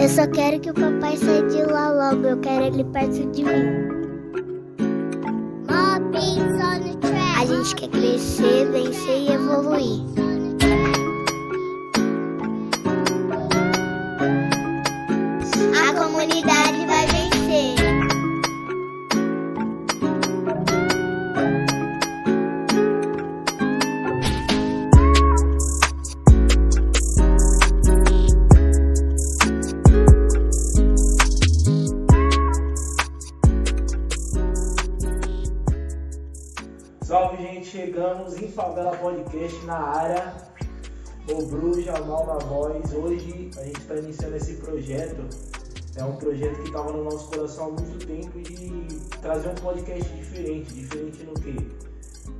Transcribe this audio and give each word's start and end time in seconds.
Eu 0.00 0.08
só 0.08 0.26
quero 0.28 0.60
que 0.60 0.70
o 0.70 0.74
papai 0.74 1.16
saia 1.16 1.42
de 1.42 1.62
lá 1.64 1.90
logo, 1.90 2.26
eu 2.26 2.38
quero 2.38 2.64
ele 2.64 2.84
perto 2.84 3.26
de 3.32 3.44
mim. 3.44 3.98
A 7.36 7.44
gente 7.46 7.74
quer 7.74 7.88
crescer, 7.88 8.70
vencer 8.70 9.22
e 9.22 9.32
evoluir. 9.32 10.27
Na 39.68 39.76
área. 39.76 40.34
O 41.30 41.44
Bruja, 41.44 41.92
Mal 42.00 42.26
na 42.26 42.38
voz. 42.38 42.90
Hoje 42.94 43.50
a 43.58 43.64
gente 43.64 43.78
está 43.78 43.96
iniciando 43.96 44.36
esse 44.36 44.54
projeto. 44.54 45.28
É 45.94 46.02
um 46.02 46.16
projeto 46.16 46.56
que 46.62 46.68
estava 46.68 46.90
no 46.90 47.04
nosso 47.04 47.28
coração 47.28 47.66
há 47.66 47.70
muito 47.72 48.06
tempo 48.06 48.40
de 48.40 48.98
trazer 49.20 49.50
um 49.50 49.54
podcast 49.56 50.10
diferente. 50.14 50.72
Diferente 50.72 51.22
no 51.24 51.34
quê? 51.34 51.54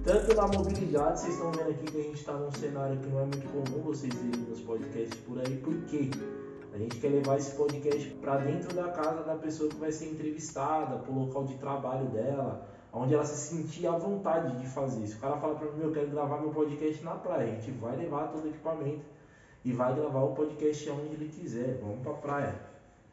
Tanto 0.04 0.34
na 0.34 0.46
mobilidade, 0.46 1.20
vocês 1.20 1.34
estão 1.34 1.52
vendo 1.52 1.70
aqui 1.70 1.84
que 1.84 1.98
a 1.98 2.02
gente 2.02 2.14
está 2.14 2.32
num 2.32 2.50
cenário 2.52 2.98
que 2.98 3.06
não 3.08 3.20
é 3.20 3.24
muito 3.24 3.46
comum 3.48 3.82
vocês 3.82 4.14
verem 4.14 4.48
nos 4.48 4.60
podcasts 4.60 5.20
por 5.26 5.38
aí. 5.38 5.56
Por 5.58 5.76
quê? 5.82 6.08
A 6.72 6.78
gente 6.78 6.96
quer 6.96 7.08
levar 7.08 7.36
esse 7.36 7.54
podcast 7.56 8.08
para 8.22 8.38
dentro 8.38 8.74
da 8.74 8.88
casa 8.88 9.22
da 9.24 9.34
pessoa 9.34 9.68
que 9.68 9.76
vai 9.76 9.92
ser 9.92 10.06
entrevistada, 10.12 10.96
para 10.96 11.12
o 11.12 11.26
local 11.26 11.44
de 11.44 11.56
trabalho 11.56 12.06
dela, 12.06 12.66
onde 12.98 13.14
ela 13.14 13.24
se 13.24 13.54
sentir 13.54 13.86
à 13.86 13.92
vontade 13.92 14.56
de 14.58 14.66
fazer. 14.66 15.06
Se 15.06 15.14
o 15.14 15.18
cara 15.18 15.36
fala 15.36 15.54
para 15.54 15.70
mim, 15.70 15.82
eu 15.82 15.92
quero 15.92 16.08
gravar 16.08 16.40
meu 16.40 16.50
podcast 16.50 17.04
na 17.04 17.12
praia, 17.12 17.52
a 17.52 17.54
gente 17.54 17.70
vai 17.72 17.96
levar 17.96 18.28
todo 18.28 18.44
o 18.44 18.48
equipamento 18.48 19.04
e 19.64 19.72
vai 19.72 19.94
gravar 19.94 20.20
o 20.20 20.34
podcast 20.34 20.90
onde 20.90 21.14
ele 21.14 21.28
quiser. 21.28 21.78
Vamos 21.80 22.00
para 22.02 22.12
praia, 22.14 22.54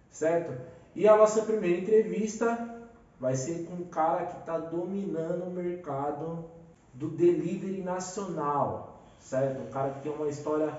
certo? 0.09 0.53
E 0.95 1.07
a 1.07 1.15
nossa 1.15 1.43
primeira 1.43 1.81
entrevista 1.81 2.83
vai 3.19 3.35
ser 3.35 3.65
com 3.65 3.75
um 3.75 3.85
cara 3.85 4.25
que 4.25 4.39
está 4.39 4.57
dominando 4.57 5.43
o 5.43 5.51
mercado 5.51 6.45
do 6.93 7.09
delivery 7.09 7.81
nacional, 7.81 9.01
certo? 9.19 9.61
Um 9.61 9.71
cara 9.71 9.91
que 9.91 10.01
tem 10.01 10.11
uma 10.11 10.27
história 10.27 10.73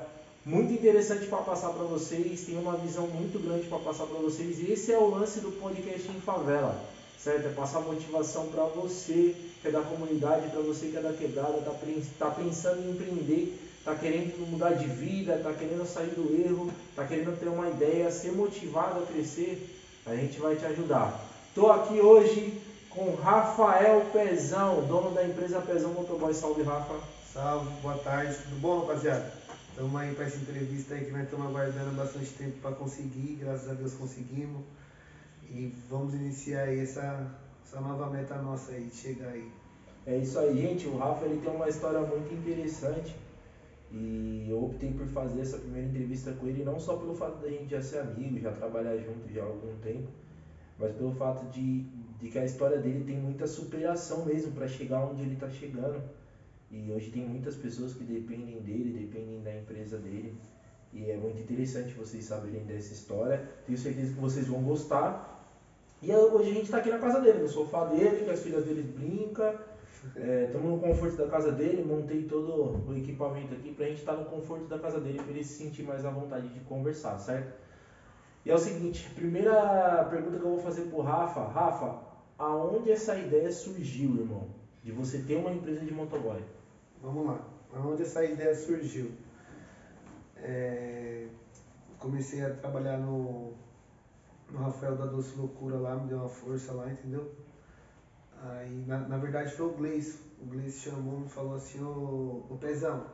muito 0.44 0.72
interessante 0.72 1.26
para 1.26 1.38
passar 1.38 1.70
para 1.70 1.84
vocês, 1.84 2.44
tem 2.44 2.56
uma 2.56 2.76
visão 2.76 3.06
muito 3.08 3.38
grande 3.38 3.66
para 3.66 3.78
passar 3.78 4.06
para 4.06 4.18
vocês. 4.18 4.60
E 4.60 4.72
esse 4.72 4.92
é 4.92 4.98
o 4.98 5.10
lance 5.10 5.40
do 5.40 5.52
podcast 5.60 6.08
em 6.08 6.20
favela, 6.20 6.80
certo? 7.18 7.46
É 7.46 7.50
passar 7.50 7.80
motivação 7.80 8.46
para 8.48 8.64
você 8.64 9.34
que 9.60 9.68
é 9.68 9.70
da 9.70 9.80
comunidade, 9.80 10.50
para 10.50 10.60
você 10.60 10.86
que 10.86 10.96
é 10.96 11.00
da 11.00 11.12
quebrada, 11.12 11.58
tá, 11.62 11.72
tá 12.18 12.30
pensando 12.30 12.86
em 12.86 12.90
empreender, 12.90 13.58
tá 13.84 13.94
querendo 13.94 14.50
mudar 14.50 14.74
de 14.74 14.86
vida, 14.86 15.40
tá 15.42 15.52
querendo 15.52 15.86
sair 15.86 16.10
do 16.10 16.34
erro, 16.44 16.70
tá 16.94 17.04
querendo 17.04 17.38
ter 17.38 17.48
uma 17.48 17.68
ideia, 17.68 18.10
ser 18.10 18.32
motivado 18.32 19.02
a 19.02 19.06
crescer, 19.06 19.80
a 20.06 20.14
gente 20.14 20.38
vai 20.38 20.56
te 20.56 20.64
ajudar. 20.66 21.20
Tô 21.54 21.70
aqui 21.70 22.00
hoje 22.00 22.60
com 22.90 23.14
Rafael 23.14 24.06
Pezão, 24.12 24.86
dono 24.86 25.10
da 25.10 25.24
empresa 25.24 25.60
Pezão 25.60 25.92
Motoboy. 25.92 26.32
Salve, 26.32 26.62
Rafa. 26.62 26.94
Salve, 27.32 27.68
boa 27.82 27.98
tarde, 27.98 28.34
tudo 28.34 28.60
bom, 28.60 28.80
rapaziada? 28.80 29.32
Estamos 29.70 30.00
aí 30.00 30.14
para 30.14 30.24
essa 30.24 30.36
entrevista 30.36 30.94
aí 30.94 31.04
que 31.04 31.10
nós 31.10 31.24
estamos 31.24 31.46
aguardando 31.46 31.94
bastante 31.94 32.30
tempo 32.30 32.58
para 32.62 32.72
conseguir, 32.72 33.38
graças 33.40 33.68
a 33.68 33.74
Deus 33.74 33.92
conseguimos. 33.92 34.62
E 35.50 35.72
vamos 35.88 36.14
iniciar 36.14 36.64
aí 36.64 36.80
essa, 36.80 37.30
essa 37.64 37.80
nova 37.80 38.10
meta 38.10 38.36
nossa 38.36 38.72
aí, 38.72 38.84
de 38.84 38.94
chegar 38.94 39.28
aí. 39.28 39.50
É 40.06 40.16
isso 40.18 40.38
aí, 40.38 40.56
gente. 40.56 40.86
O 40.86 40.96
Rafa 40.96 41.24
ele 41.24 41.40
tem 41.40 41.54
uma 41.54 41.68
história 41.68 42.00
muito 42.00 42.32
interessante 42.34 43.14
e 43.90 44.46
eu 44.48 44.64
optei 44.64 44.92
por 44.92 45.06
fazer 45.06 45.40
essa 45.40 45.58
primeira 45.58 45.88
entrevista 45.88 46.32
com 46.32 46.46
ele 46.46 46.64
não 46.64 46.78
só 46.78 46.96
pelo 46.96 47.14
fato 47.14 47.40
da 47.40 47.48
gente 47.48 47.70
já 47.70 47.80
ser 47.80 47.98
amigo, 47.98 48.38
já 48.38 48.52
trabalhar 48.52 48.96
junto 48.98 49.32
já 49.32 49.42
há 49.42 49.46
algum 49.46 49.76
tempo, 49.78 50.08
mas 50.78 50.94
pelo 50.94 51.12
fato 51.12 51.50
de, 51.50 51.82
de 52.20 52.28
que 52.28 52.38
a 52.38 52.44
história 52.44 52.78
dele 52.78 53.04
tem 53.04 53.16
muita 53.16 53.46
superação 53.46 54.24
mesmo 54.24 54.52
para 54.52 54.68
chegar 54.68 55.04
onde 55.04 55.22
ele 55.22 55.34
está 55.34 55.48
chegando. 55.48 56.02
E 56.70 56.90
hoje 56.90 57.10
tem 57.10 57.24
muitas 57.24 57.54
pessoas 57.54 57.94
que 57.94 58.02
dependem 58.04 58.60
dele, 58.60 59.06
dependem 59.06 59.40
da 59.42 59.56
empresa 59.56 59.98
dele. 59.98 60.36
E 60.92 61.10
é 61.10 61.16
muito 61.16 61.40
interessante 61.40 61.92
vocês 61.94 62.24
saberem 62.24 62.64
dessa 62.64 62.92
história. 62.92 63.48
Tenho 63.64 63.78
certeza 63.78 64.14
que 64.14 64.20
vocês 64.20 64.46
vão 64.48 64.62
gostar. 64.62 65.35
E 66.02 66.12
hoje 66.12 66.50
a 66.50 66.52
gente 66.52 66.64
está 66.64 66.78
aqui 66.78 66.90
na 66.90 66.98
casa 66.98 67.20
dele, 67.20 67.40
no 67.40 67.48
sofá 67.48 67.84
dele, 67.86 68.24
que 68.24 68.30
as 68.30 68.42
filhas 68.42 68.64
dele 68.64 68.82
brincam. 68.82 69.54
Estamos 70.14 70.66
é, 70.66 70.70
no 70.70 70.78
conforto 70.78 71.16
da 71.16 71.26
casa 71.26 71.50
dele, 71.50 71.84
montei 71.84 72.24
todo 72.24 72.86
o 72.86 72.96
equipamento 72.96 73.54
aqui 73.54 73.72
para 73.72 73.86
a 73.86 73.88
gente 73.88 73.98
estar 73.98 74.14
tá 74.14 74.18
no 74.20 74.26
conforto 74.26 74.66
da 74.66 74.78
casa 74.78 75.00
dele, 75.00 75.18
para 75.18 75.32
ele 75.32 75.42
se 75.42 75.64
sentir 75.64 75.82
mais 75.82 76.04
à 76.04 76.10
vontade 76.10 76.48
de 76.48 76.60
conversar, 76.60 77.18
certo? 77.18 77.52
E 78.44 78.50
é 78.50 78.54
o 78.54 78.58
seguinte, 78.58 79.10
primeira 79.10 80.04
pergunta 80.04 80.38
que 80.38 80.44
eu 80.44 80.50
vou 80.50 80.60
fazer 80.60 80.82
pro 80.82 81.00
Rafa. 81.00 81.48
Rafa, 81.48 81.98
aonde 82.38 82.92
essa 82.92 83.16
ideia 83.16 83.50
surgiu, 83.50 84.16
irmão? 84.16 84.46
De 84.84 84.92
você 84.92 85.18
ter 85.18 85.36
uma 85.36 85.50
empresa 85.50 85.84
de 85.84 85.92
motoboy? 85.92 86.40
Vamos 87.02 87.26
lá. 87.26 87.40
Aonde 87.74 88.02
essa 88.02 88.24
ideia 88.24 88.54
surgiu? 88.54 89.10
É, 90.36 91.26
comecei 91.98 92.44
a 92.44 92.50
trabalhar 92.50 92.98
no, 92.98 93.54
no 94.50 94.58
Rafael 94.58 94.96
da 94.96 95.06
Doce 95.06 95.36
Loucura 95.36 95.76
lá, 95.76 95.96
me 95.96 96.06
deu 96.08 96.18
uma 96.18 96.28
força 96.28 96.72
lá, 96.72 96.90
entendeu? 96.90 97.30
Aí, 98.42 98.84
na, 98.86 98.98
na 98.98 99.16
verdade, 99.16 99.52
foi 99.52 99.66
o 99.66 99.70
Gleice. 99.70 100.20
O 100.40 100.46
Gleice 100.46 100.90
chamou 100.90 101.24
e 101.24 101.28
falou 101.28 101.54
assim: 101.54 101.82
Ô, 101.82 102.44
ô 102.48 102.56
Pezão, 102.56 103.06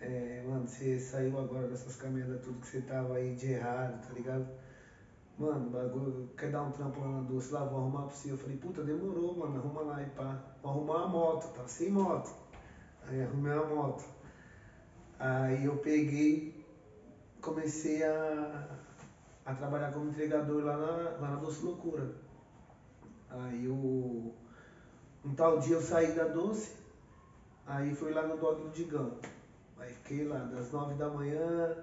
é, 0.00 0.42
mano, 0.46 0.66
você 0.66 0.98
saiu 0.98 1.38
agora 1.38 1.68
dessas 1.68 1.96
caminhadas, 1.96 2.42
tudo 2.42 2.60
que 2.60 2.66
você 2.66 2.80
tava 2.80 3.16
aí 3.16 3.34
de 3.34 3.52
errado, 3.52 4.06
tá 4.06 4.12
ligado? 4.12 4.46
Mano, 5.38 5.70
bagulho, 5.70 6.28
quer 6.36 6.50
dar 6.50 6.62
um 6.62 6.70
trampo 6.70 7.00
lá 7.00 7.08
na 7.08 7.20
Doce 7.22 7.52
lá, 7.52 7.64
vou 7.64 7.78
arrumar 7.78 8.02
pra 8.02 8.14
você. 8.14 8.30
Eu 8.30 8.36
falei: 8.36 8.56
Puta, 8.56 8.82
demorou, 8.82 9.36
mano, 9.36 9.56
arruma 9.56 9.82
lá 9.82 10.02
e 10.02 10.06
pá. 10.10 10.38
Vou 10.62 10.72
arrumar 10.72 11.04
uma 11.04 11.08
moto, 11.08 11.52
tava 11.54 11.68
sem 11.68 11.90
moto. 11.90 12.34
Aí 13.06 13.22
arrumei 13.22 13.52
uma 13.52 13.66
moto. 13.66 14.04
Aí 15.18 15.64
eu 15.64 15.76
peguei, 15.78 16.64
comecei 17.40 18.02
a, 18.02 18.78
a 19.44 19.54
trabalhar 19.54 19.92
como 19.92 20.10
entregador 20.10 20.64
lá 20.64 20.76
na, 20.76 21.20
lá 21.20 21.30
na 21.30 21.36
Doce 21.36 21.64
Loucura. 21.64 22.08
Aí 23.30 23.64
eu, 23.66 24.34
um 25.24 25.34
tal 25.34 25.58
dia 25.58 25.76
eu 25.76 25.80
saí 25.80 26.12
da 26.12 26.24
Doce, 26.24 26.76
aí 27.66 27.94
fui 27.94 28.12
lá 28.12 28.22
no 28.26 28.36
Dog 28.36 28.62
do 28.62 28.70
Digão. 28.70 29.12
Aí 29.78 29.92
fiquei 29.92 30.24
lá 30.24 30.38
das 30.38 30.70
nove 30.72 30.94
da 30.94 31.08
manhã, 31.08 31.76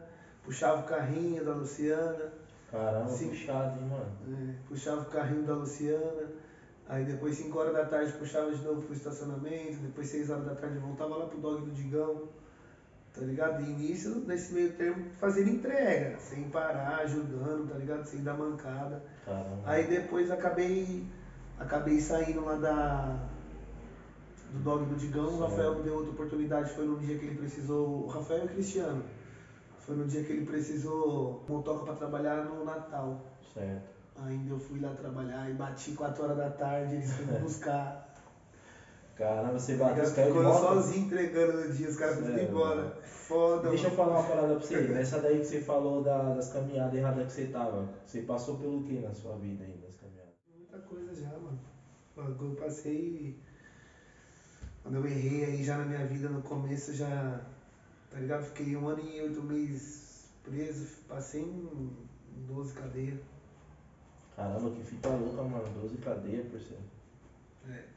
puxava 0.43 0.81
o 0.81 0.85
carrinho 0.85 1.43
da 1.43 1.53
Luciana. 1.53 2.33
Caramba, 2.71 3.05
assim, 3.05 3.29
puxado, 3.29 3.79
hein, 3.79 3.87
mano? 3.87 4.49
É, 4.49 4.55
puxava 4.67 5.01
o 5.01 5.05
carrinho 5.05 5.43
da 5.43 5.53
Luciana. 5.53 6.29
Aí 6.87 7.05
depois 7.05 7.35
5 7.35 7.57
horas 7.57 7.73
da 7.73 7.85
tarde 7.85 8.11
puxava 8.13 8.51
de 8.51 8.61
novo 8.63 8.81
pro 8.81 8.93
estacionamento, 8.93 9.77
depois 9.77 10.07
6 10.07 10.29
horas 10.29 10.45
da 10.45 10.55
tarde 10.55 10.77
voltava 10.79 11.15
lá 11.15 11.25
pro 11.25 11.39
dog 11.39 11.63
do 11.63 11.71
Digão, 11.71 12.27
tá 13.13 13.21
ligado? 13.21 13.61
E 13.61 13.69
início, 13.69 14.23
nesse 14.25 14.53
meio 14.53 14.73
termo, 14.73 15.05
fazendo 15.17 15.49
entrega, 15.49 16.17
sem 16.19 16.49
parar, 16.49 16.99
ajudando, 17.01 17.69
tá 17.69 17.77
ligado? 17.77 18.05
Sem 18.05 18.23
dar 18.23 18.35
mancada. 18.35 19.03
Caramba. 19.25 19.61
Aí 19.65 19.87
depois 19.87 20.31
acabei, 20.31 21.05
acabei 21.59 21.99
saindo 21.99 22.43
lá 22.45 22.55
da, 22.55 23.19
do 24.53 24.59
dog 24.59 24.85
do 24.85 24.95
Digão, 24.95 25.27
o 25.27 25.39
Rafael 25.39 25.75
me 25.75 25.83
deu 25.83 25.95
outra 25.95 26.11
oportunidade, 26.11 26.71
foi 26.71 26.85
no 26.85 26.97
dia 26.99 27.17
que 27.17 27.25
ele 27.25 27.37
precisou, 27.37 28.05
o 28.05 28.07
Rafael 28.07 28.43
e 28.43 28.45
o 28.45 28.49
Cristiano, 28.49 29.03
foi 29.79 29.95
no 29.95 30.05
dia 30.05 30.23
que 30.23 30.31
ele 30.31 30.45
precisou 30.45 31.43
motoca 31.47 31.85
para 31.85 31.95
trabalhar 31.95 32.45
no 32.45 32.63
Natal. 32.63 33.21
Certo. 33.53 33.91
Ainda 34.23 34.51
eu 34.53 34.59
fui 34.59 34.79
lá 34.79 34.93
trabalhar 34.93 35.49
e 35.49 35.53
bati 35.53 35.91
4 35.91 36.23
horas 36.23 36.37
da 36.37 36.49
tarde, 36.49 36.95
eles 36.95 37.11
foram 37.11 37.41
buscar. 37.41 38.07
Caramba, 39.21 39.59
você 39.59 39.75
bateu 39.75 40.03
os 40.03 40.13
caras 40.13 40.33
de 40.33 40.39
moto? 40.39 40.59
sozinho 40.59 41.05
entregando 41.05 41.53
no 41.53 41.71
dia, 41.71 41.87
os 41.87 41.95
caras 41.95 42.15
foram 42.15 42.35
é, 42.35 42.43
embora. 42.43 42.97
Foda, 43.03 43.69
Deixa 43.69 43.89
mano. 43.89 43.93
eu 43.93 44.05
falar 44.05 44.19
uma 44.19 44.27
parada 44.27 44.55
pra 44.55 44.65
você. 44.65 44.81
Nessa 44.89 45.19
daí 45.21 45.37
que 45.37 45.45
você 45.45 45.61
falou 45.61 46.01
da, 46.01 46.33
das 46.33 46.51
caminhadas 46.51 46.95
erradas 46.95 47.27
que 47.27 47.33
você 47.33 47.45
tava, 47.45 47.87
você 48.03 48.23
passou 48.23 48.57
pelo 48.57 48.81
que 48.81 48.99
na 48.99 49.13
sua 49.13 49.35
vida 49.37 49.63
aí, 49.63 49.77
das 49.77 49.95
caminhadas? 49.95 50.33
Muita 50.57 50.79
coisa 50.79 51.13
já, 51.13 51.29
mano. 51.37 51.59
Eu 52.17 52.55
passei. 52.55 53.39
Quando 54.81 54.95
eu 54.95 55.05
errei 55.05 55.45
aí 55.45 55.63
já 55.63 55.77
na 55.77 55.85
minha 55.85 56.07
vida 56.07 56.27
no 56.27 56.41
começo, 56.41 56.91
já. 56.91 57.41
Tá 58.09 58.17
ligado? 58.17 58.43
Fiquei 58.45 58.75
um 58.75 58.87
ano 58.87 59.01
e 59.07 59.21
oito 59.21 59.43
meses 59.43 60.31
preso, 60.43 60.87
passei 61.07 61.43
em 61.43 61.95
12 62.47 62.73
cadeias. 62.73 63.19
Caramba, 64.35 64.71
que 64.71 64.83
fita 64.83 65.09
louca, 65.09 65.43
mano. 65.43 65.69
12 65.79 65.97
cadeias 65.97 66.47
por 66.47 66.59
cento. 66.59 66.89
É. 67.69 67.90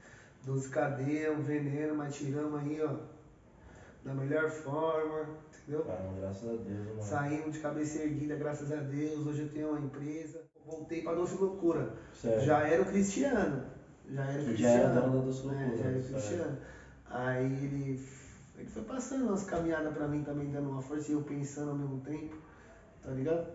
12 0.45 0.69
cadeias, 0.69 1.37
um 1.37 1.43
veneno, 1.43 1.95
mas 1.95 2.15
tiramos 2.15 2.61
aí, 2.61 2.81
ó. 2.83 2.95
Da 4.05 4.13
melhor 4.13 4.51
forma, 4.51 5.27
entendeu? 5.63 5.83
Caramba, 5.85 6.21
graças 6.21 6.49
a 6.49 6.53
Deus, 6.63 6.87
mano. 6.89 7.03
Saímos 7.03 7.53
de 7.55 7.59
cabeça 7.61 8.03
erguida, 8.03 8.37
graças 8.37 8.71
a 8.71 8.77
Deus. 8.77 9.27
Hoje 9.27 9.43
eu 9.43 9.49
tenho 9.49 9.71
uma 9.71 9.81
empresa. 9.81 10.43
Voltei 10.67 11.03
pra 11.03 11.15
Doce 11.15 11.37
Loucura. 11.37 11.95
Certo. 12.15 12.45
Já 12.45 12.67
era 12.69 12.83
o 12.83 12.87
Cristiano. 12.87 13.65
Já 14.11 14.25
era 14.25 14.33
o 14.35 14.45
Que 14.45 14.45
Cristiano. 14.45 14.75
já 14.75 14.81
era 14.91 15.01
dono 15.01 15.19
da 15.21 15.25
Doce? 15.25 15.43
Loucura, 15.47 15.77
Já 15.77 15.85
era 15.89 15.99
o. 15.99 16.03
Cristiano. 16.03 16.59
Aí 17.07 17.65
ele, 17.65 18.01
ele 18.59 18.69
foi 18.69 18.83
passando 18.83 19.27
umas 19.27 19.45
caminhadas 19.45 19.95
pra 19.95 20.07
mim 20.09 20.23
também, 20.23 20.51
dando 20.51 20.69
uma 20.69 20.83
força 20.83 21.11
e 21.11 21.15
eu 21.15 21.23
pensando 21.23 21.71
ao 21.71 21.77
mesmo 21.77 22.01
tempo, 22.01 22.37
tá 23.03 23.11
ligado? 23.11 23.47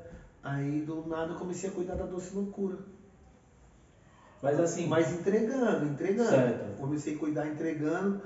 Aí 0.41 0.81
do 0.81 1.05
nada 1.07 1.33
eu 1.33 1.37
comecei 1.37 1.69
a 1.69 1.73
cuidar 1.73 1.95
da 1.95 2.05
Doce 2.05 2.33
Loucura. 2.33 2.77
Mas 4.41 4.59
assim, 4.59 4.87
Mas 4.87 5.11
entregando, 5.11 5.85
entregando. 5.85 6.29
Certo. 6.29 6.77
Comecei 6.77 7.15
a 7.15 7.17
cuidar 7.17 7.47
entregando 7.47 8.21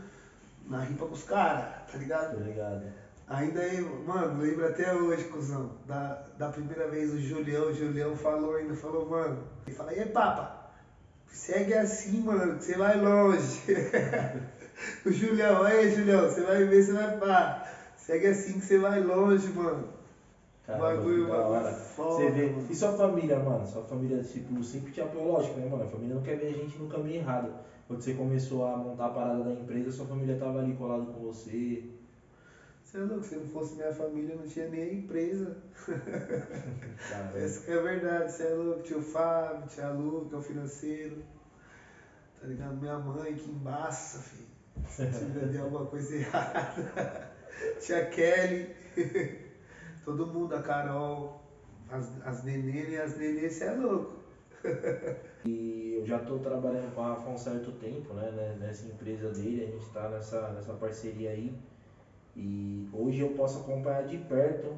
na 0.68 0.82
ripa 0.82 1.06
com 1.06 1.14
os 1.14 1.24
caras, 1.24 1.66
tá 1.92 1.98
ligado? 1.98 2.40
Ligado. 2.44 2.84
Ainda 3.28 3.62
aí, 3.62 3.82
mano, 3.82 4.42
lembro 4.42 4.68
até 4.68 4.94
hoje, 4.94 5.24
cuzão, 5.26 5.72
da, 5.88 6.24
da 6.38 6.50
primeira 6.50 6.88
vez 6.90 7.12
o 7.12 7.20
Julião, 7.20 7.68
o 7.68 7.74
Julião 7.74 8.16
falou 8.16 8.56
ainda, 8.56 8.76
falou, 8.76 9.10
mano, 9.10 9.44
ele 9.66 9.76
fala, 9.76 9.94
e 9.94 10.02
aí, 10.02 10.10
papa, 10.10 10.70
segue 11.28 11.74
assim, 11.74 12.22
mano, 12.22 12.58
que 12.58 12.66
você 12.66 12.78
vai 12.78 13.00
longe. 13.00 13.62
o 15.06 15.12
Julião, 15.12 15.64
aí, 15.64 15.96
Julião, 15.96 16.30
você 16.30 16.42
vai 16.42 16.66
ver, 16.66 16.84
você 16.84 16.94
vai 16.94 17.18
pá. 17.18 17.68
Segue 17.96 18.28
assim 18.28 18.60
que 18.60 18.66
você 18.66 18.78
vai 18.78 19.02
longe, 19.02 19.50
mano. 19.50 19.88
Caramba, 20.66 20.90
Bagulho, 20.96 21.28
bagulho 21.28 21.62
foda, 21.62 22.30
vê. 22.32 22.50
E 22.70 22.76
sua 22.76 22.92
família, 22.92 23.38
mano? 23.40 23.66
Sua 23.66 23.84
família, 23.84 24.22
tipo, 24.22 24.64
sempre 24.64 24.92
te 24.92 25.02
apoiou, 25.02 25.28
lógico, 25.28 25.58
né, 25.60 25.66
mano? 25.66 25.84
A 25.84 25.88
família 25.88 26.16
não 26.16 26.22
quer 26.22 26.36
ver 26.36 26.48
a 26.48 26.54
gente 26.54 26.78
no 26.78 26.88
caminho 26.88 27.16
errado. 27.18 27.52
Quando 27.88 28.02
você 28.02 28.14
começou 28.14 28.64
a 28.66 28.76
montar 28.78 29.06
a 29.06 29.10
parada 29.10 29.42
da 29.44 29.52
empresa, 29.52 29.92
sua 29.92 30.06
família 30.06 30.36
tava 30.36 30.60
ali 30.60 30.74
colado 30.74 31.06
com 31.08 31.20
você. 31.20 31.84
Você 32.84 32.98
é 32.98 33.02
louco, 33.02 33.26
se 33.26 33.36
não 33.36 33.46
fosse 33.46 33.76
minha 33.76 33.92
família, 33.92 34.36
não 34.36 34.46
tinha 34.46 34.66
nem 34.66 34.82
a 34.82 34.88
empresa. 34.94 35.56
Essa 37.34 37.60
que 37.60 37.72
é 37.72 37.76
a 37.76 37.80
verdade, 37.80 38.32
você 38.32 38.44
é 38.44 38.52
louco, 38.52 38.82
tio 38.84 39.00
Fábio, 39.00 39.66
tia 39.66 39.90
Lu, 39.90 40.26
que 40.28 40.34
é 40.34 40.38
o 40.38 40.42
financeiro. 40.42 41.18
Tá 42.40 42.46
ligado? 42.48 42.76
Minha 42.76 42.98
mãe 42.98 43.34
que 43.34 43.50
embaça, 43.50 44.20
filho. 44.20 44.46
Se 44.88 45.06
tiver 45.08 45.60
alguma 45.60 45.84
coisa 45.84 46.16
errada. 46.16 47.30
Tia 47.80 48.02
Kelly. 48.02 48.68
Todo 50.04 50.28
mundo, 50.28 50.56
a 50.56 50.62
Carol, 50.62 51.42
as, 51.90 52.10
as 52.26 52.44
nenê 52.44 52.92
e 52.92 52.98
as 52.98 53.18
nenê, 53.18 53.50
você 53.50 53.66
é 53.66 53.72
louco. 53.72 54.14
E 55.46 55.96
eu 56.00 56.06
já 56.06 56.20
tô 56.20 56.40
trabalhando 56.40 56.96
com 56.96 57.02
a 57.02 57.10
Rafa 57.10 57.30
há 57.30 57.34
um 57.34 57.38
certo 57.38 57.74
tempo, 57.74 58.14
né, 58.14 58.32
né, 58.32 58.58
nessa 58.62 58.86
empresa 58.86 59.30
dele, 59.30 59.66
a 59.66 59.66
gente 59.66 59.90
tá 59.92 60.08
nessa, 60.08 60.52
nessa 60.54 60.74
parceria 60.74 61.32
aí. 61.32 61.54
E 62.34 62.88
hoje 62.94 63.20
eu 63.20 63.32
posso 63.32 63.60
acompanhar 63.60 64.08
de 64.08 64.18
perto, 64.20 64.74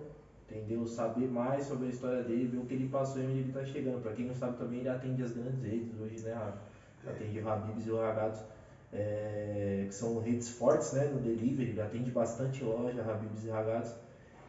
entendeu? 0.49 0.85
Saber 0.87 1.27
mais 1.27 1.65
sobre 1.65 1.85
a 1.85 1.89
história 1.89 2.23
dele, 2.23 2.47
ver 2.47 2.57
o 2.57 2.65
que 2.65 2.73
ele 2.73 2.87
passou 2.87 3.21
e 3.21 3.25
onde 3.25 3.39
ele 3.41 3.51
tá 3.51 3.63
chegando. 3.63 4.01
Pra 4.01 4.13
quem 4.13 4.25
não 4.25 4.33
sabe 4.33 4.57
também, 4.57 4.79
ele 4.79 4.89
atende 4.89 5.21
as 5.21 5.33
grandes 5.33 5.61
redes 5.61 5.99
hoje, 5.99 6.19
né, 6.21 6.33
Rafa? 6.33 6.57
Atende 7.07 7.39
o 7.39 7.47
Habibs 7.47 7.85
e 7.85 7.91
o 7.91 7.97
Ragatos, 7.97 8.41
é, 8.91 9.85
que 9.87 9.93
são 9.93 10.19
redes 10.19 10.49
fortes, 10.49 10.93
né, 10.93 11.05
no 11.05 11.19
delivery, 11.19 11.69
ele 11.69 11.81
atende 11.81 12.09
bastante 12.09 12.63
loja, 12.63 13.03
Habibs 13.03 13.45
e 13.45 13.49
Ragatos. 13.49 13.93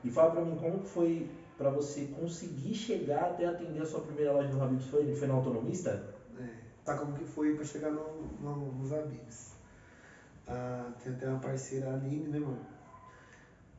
E 0.07 0.11
fala 0.11 0.31
pra 0.31 0.45
mim, 0.45 0.55
como 0.55 0.79
foi 0.85 1.29
pra 1.59 1.69
você 1.69 2.07
conseguir 2.19 2.73
chegar 2.73 3.25
até 3.25 3.45
atender 3.45 3.83
a 3.83 3.85
sua 3.85 4.03
primeira 4.03 4.33
loja 4.33 4.49
do 4.49 4.63
Habibs? 4.63 4.87
Foi, 4.87 5.13
foi 5.17 5.27
na 5.27 5.35
Autonomista? 5.35 6.15
É, 6.39 6.49
tá 6.85 6.97
como 6.97 7.13
que 7.15 7.25
foi 7.25 7.57
pra 7.57 7.65
chegar 7.65 7.91
no, 7.91 8.23
no, 8.41 8.73
nos 8.75 8.93
Abibs. 8.93 9.55
Ah, 10.47 10.93
tem 11.03 11.13
até 11.13 11.29
uma 11.29 11.41
parceira, 11.41 11.91
a 11.91 11.95
Aline, 11.95 12.29
né, 12.29 12.39
mano? 12.39 12.65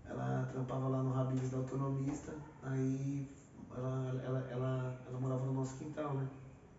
Ela 0.06 0.50
trampava 0.52 0.90
lá 0.90 1.02
no 1.02 1.18
Habibs 1.18 1.50
da 1.50 1.60
Autonomista, 1.60 2.34
aí 2.62 3.26
ela, 3.74 4.22
ela, 4.26 4.48
ela, 4.52 5.02
ela 5.08 5.20
morava 5.20 5.46
no 5.46 5.54
nosso 5.54 5.78
quintal, 5.78 6.14
né? 6.14 6.28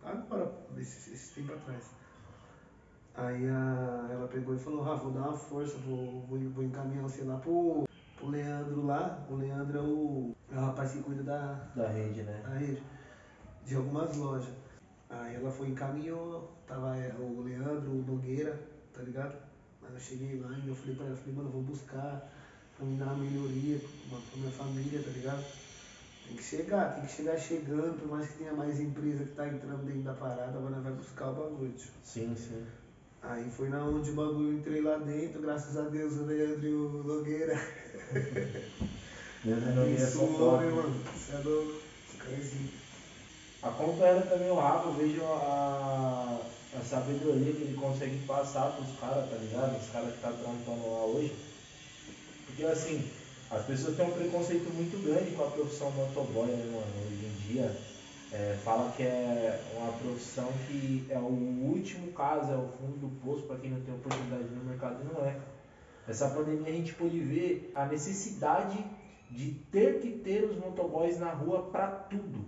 Agora, 0.03 0.51
esse, 0.77 1.11
esse 1.11 1.33
tempo 1.33 1.53
atrás. 1.53 1.89
Aí 3.15 3.49
a, 3.49 4.09
ela 4.11 4.27
pegou 4.27 4.53
e 4.53 4.59
falou, 4.59 4.83
Rafa, 4.83 5.05
vou 5.05 5.11
dar 5.11 5.21
uma 5.21 5.33
força, 5.33 5.75
vou, 5.79 6.21
vou, 6.27 6.39
vou 6.51 6.63
encaminhar 6.63 7.01
você 7.01 7.23
lá 7.23 7.37
pro, 7.37 7.88
pro 8.19 8.29
Leandro 8.29 8.85
lá. 8.85 9.25
O 9.29 9.35
Leandro 9.35 9.77
é 9.77 9.81
o, 9.81 10.35
é 10.51 10.57
o 10.57 10.65
rapaz 10.65 10.91
que 10.91 11.01
cuida 11.01 11.23
da, 11.23 11.53
Da 11.75 11.87
rede, 11.87 12.21
né? 12.23 12.43
na 12.43 12.55
rede 12.55 12.83
de 13.65 13.75
algumas 13.75 14.15
lojas. 14.17 14.53
Aí 15.09 15.35
ela 15.35 15.49
foi 15.49 15.69
encaminhou, 15.69 16.53
tava 16.67 16.95
é, 16.95 17.15
o 17.17 17.41
Leandro, 17.41 17.91
o 17.91 18.03
Nogueira, 18.05 18.59
tá 18.93 19.01
ligado? 19.01 19.33
Aí 19.81 19.93
eu 19.93 19.99
cheguei 19.99 20.39
lá 20.39 20.55
e 20.55 20.67
eu 20.67 20.75
falei 20.75 20.95
pra 20.95 21.05
ela, 21.05 21.15
falei, 21.15 21.33
mano, 21.33 21.47
eu 21.47 21.53
vou 21.53 21.61
buscar 21.61 22.29
pra 22.75 22.85
me 22.85 22.95
dar 22.95 23.05
uma 23.05 23.23
melhoria 23.23 23.79
pra, 23.79 24.17
pra 24.17 24.37
minha 24.37 24.51
família, 24.51 25.01
tá 25.01 25.09
ligado? 25.09 25.43
Tem 26.27 26.35
que 26.35 26.43
chegar, 26.43 26.93
tem 26.93 27.05
que 27.05 27.11
chegar 27.11 27.37
chegando, 27.37 27.97
por 27.99 28.07
mais 28.07 28.27
que 28.27 28.37
tenha 28.37 28.53
mais 28.53 28.79
empresa 28.79 29.23
que 29.23 29.33
tá 29.33 29.47
entrando 29.47 29.83
dentro 29.83 30.03
da 30.03 30.13
parada, 30.13 30.57
agora 30.57 30.79
vai 30.79 30.91
buscar 30.91 31.29
o 31.29 31.33
bagulho. 31.33 31.73
Sim, 32.03 32.35
sim. 32.35 32.63
Aí 33.21 33.49
foi 33.55 33.69
na 33.69 33.83
onde 33.83 34.11
o 34.11 34.13
bagulho 34.13 34.49
eu 34.49 34.53
entrei 34.53 34.81
lá 34.81 34.97
dentro, 34.97 35.41
graças 35.41 35.77
a 35.77 35.81
Deus, 35.83 36.13
o 36.13 36.25
Leandro 36.25 36.99
o 36.99 37.03
Nogueira. 37.03 37.59
Deus 39.43 39.63
não 39.75 39.87
ia 39.87 39.97
só 39.99 40.23
Abençoou, 40.23 40.37
top. 40.37 40.63
né, 40.63 40.71
mano? 40.71 41.03
Você 41.15 41.31
é 41.33 41.37
louco? 41.43 41.81
É 42.31 42.41
zica. 42.41 42.79
Acompanhando 43.61 44.29
também 44.29 44.49
o 44.49 44.55
Rafa, 44.55 44.87
eu 44.87 44.93
vejo 44.93 45.21
a, 45.23 46.39
a 46.77 46.81
sabedoria 46.81 47.53
que 47.53 47.61
ele 47.61 47.77
consegue 47.77 48.17
passar 48.25 48.71
pros 48.71 48.97
caras, 48.99 49.29
tá 49.29 49.35
ligado? 49.35 49.77
Os 49.77 49.89
caras 49.89 50.13
que 50.13 50.21
tá 50.21 50.31
trampando 50.31 50.89
lá 50.89 51.05
hoje. 51.05 51.35
Porque 52.45 52.63
assim, 52.63 53.05
as 53.51 53.65
pessoas 53.65 53.97
têm 53.97 54.05
um 54.05 54.11
preconceito 54.11 54.73
muito 54.73 54.97
grande 55.05 55.31
com 55.31 55.43
a 55.43 55.51
profissão 55.51 55.91
motoboy, 55.91 56.47
né, 56.47 56.65
mano? 56.71 57.05
Hoje 57.05 57.25
em 57.25 57.53
dia. 57.53 57.75
É, 58.31 58.55
fala 58.63 58.91
que 58.91 59.01
é 59.01 59.59
uma 59.75 59.91
profissão 59.93 60.47
que 60.67 61.07
é 61.09 61.17
o 61.17 61.23
último 61.23 62.11
caso, 62.11 62.51
é 62.51 62.55
o 62.55 62.67
fundo 62.67 62.97
do 62.97 63.09
poço 63.21 63.43
para 63.47 63.57
quem 63.57 63.71
não 63.71 63.81
tem 63.81 63.93
oportunidade 63.93 64.43
no 64.43 64.65
mercado 64.65 65.01
e 65.01 65.13
não 65.13 65.25
é. 65.25 65.35
Essa 66.07 66.29
pandemia 66.29 66.67
a 66.67 66.71
gente 66.71 66.93
pôde 66.93 67.19
ver 67.19 67.71
a 67.73 67.85
necessidade 67.85 68.85
de 69.31 69.51
ter 69.71 69.99
que 69.99 70.11
ter 70.11 70.43
os 70.43 70.57
motoboys 70.57 71.19
na 71.19 71.31
rua 71.31 71.63
para 71.71 71.87
tudo. 71.87 72.45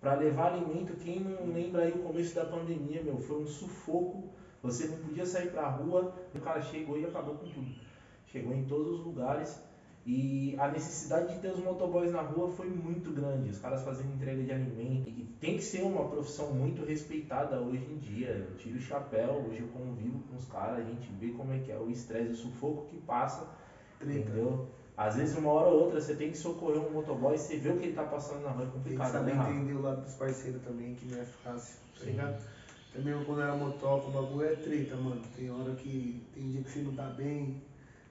Para 0.00 0.14
levar 0.14 0.54
alimento, 0.54 0.94
quem 0.96 1.20
não 1.20 1.52
lembra 1.52 1.82
aí 1.82 1.92
o 1.92 2.02
começo 2.02 2.34
da 2.34 2.44
pandemia, 2.44 3.02
meu, 3.02 3.18
foi 3.18 3.42
um 3.42 3.46
sufoco. 3.46 4.24
Você 4.62 4.88
não 4.88 4.98
podia 4.98 5.26
sair 5.26 5.50
pra 5.50 5.68
rua, 5.68 6.12
o 6.34 6.40
cara 6.40 6.60
chegou 6.60 6.98
e 6.98 7.04
acabou 7.04 7.36
com 7.36 7.48
tudo. 7.48 7.70
Chegou 8.26 8.52
em 8.52 8.64
todos 8.64 8.98
os 8.98 9.04
lugares 9.04 9.60
e 10.06 10.56
a 10.58 10.68
necessidade 10.68 11.34
de 11.34 11.40
ter 11.40 11.48
os 11.48 11.62
motoboys 11.62 12.10
na 12.12 12.22
rua 12.22 12.50
foi 12.50 12.68
muito 12.68 13.10
grande. 13.12 13.50
Os 13.50 13.58
caras 13.58 13.82
fazendo 13.82 14.14
entrega 14.14 14.42
de 14.42 14.50
alimento. 14.50 15.08
E 15.08 15.28
tem 15.38 15.56
que 15.56 15.62
ser 15.62 15.82
uma 15.82 16.08
profissão 16.08 16.52
muito 16.52 16.84
respeitada 16.84 17.60
hoje 17.60 17.84
em 17.84 17.98
dia. 17.98 18.28
Eu 18.28 18.56
tiro 18.56 18.78
o 18.78 18.80
chapéu, 18.80 19.44
hoje 19.48 19.60
eu 19.60 19.68
convivo 19.68 20.20
com 20.30 20.36
os 20.36 20.46
caras, 20.46 20.78
a 20.78 20.88
gente 20.88 21.10
vê 21.20 21.28
como 21.28 21.52
é 21.52 21.58
que 21.58 21.70
é 21.70 21.78
o 21.78 21.90
estresse, 21.90 22.30
o 22.30 22.36
sufoco 22.36 22.86
que 22.86 22.96
passa, 22.98 23.46
Treta. 23.98 24.18
entendeu? 24.18 24.68
Às 24.96 25.16
vezes 25.16 25.36
uma 25.36 25.50
hora 25.50 25.68
ou 25.68 25.84
outra 25.84 26.00
você 26.00 26.14
tem 26.14 26.30
que 26.30 26.36
socorrer 26.36 26.80
um 26.80 26.90
motoboy 26.90 27.34
e 27.34 27.38
você 27.38 27.56
vê 27.56 27.70
o 27.70 27.78
que 27.78 27.86
ele 27.86 27.94
tá 27.94 28.04
passando 28.04 28.42
na 28.42 28.50
rua, 28.50 28.64
é 28.64 28.66
Tem 28.66 28.72
que 28.72 28.78
complicado, 28.78 29.12
saber 29.12 29.34
né, 29.34 29.50
entender 29.50 29.72
o 29.74 29.82
lado 29.82 30.02
dos 30.02 30.14
parceiros 30.14 30.62
também, 30.62 30.94
que 30.94 31.06
não 31.06 31.20
é 31.20 31.24
fácil, 31.24 31.78
tá 31.98 32.04
ligado? 32.04 32.42
Também 32.92 33.24
quando 33.24 33.40
era 33.40 33.54
motoca, 33.54 34.08
o 34.08 34.10
bagulho 34.10 34.46
é 34.46 34.56
treta, 34.56 34.96
mano. 34.96 35.22
Tem 35.36 35.50
hora 35.50 35.74
que. 35.74 36.26
Tem 36.34 36.48
dia 36.50 36.62
que 36.62 36.70
você 36.70 36.80
não 36.80 36.92
tá 36.94 37.04
bem, 37.04 37.62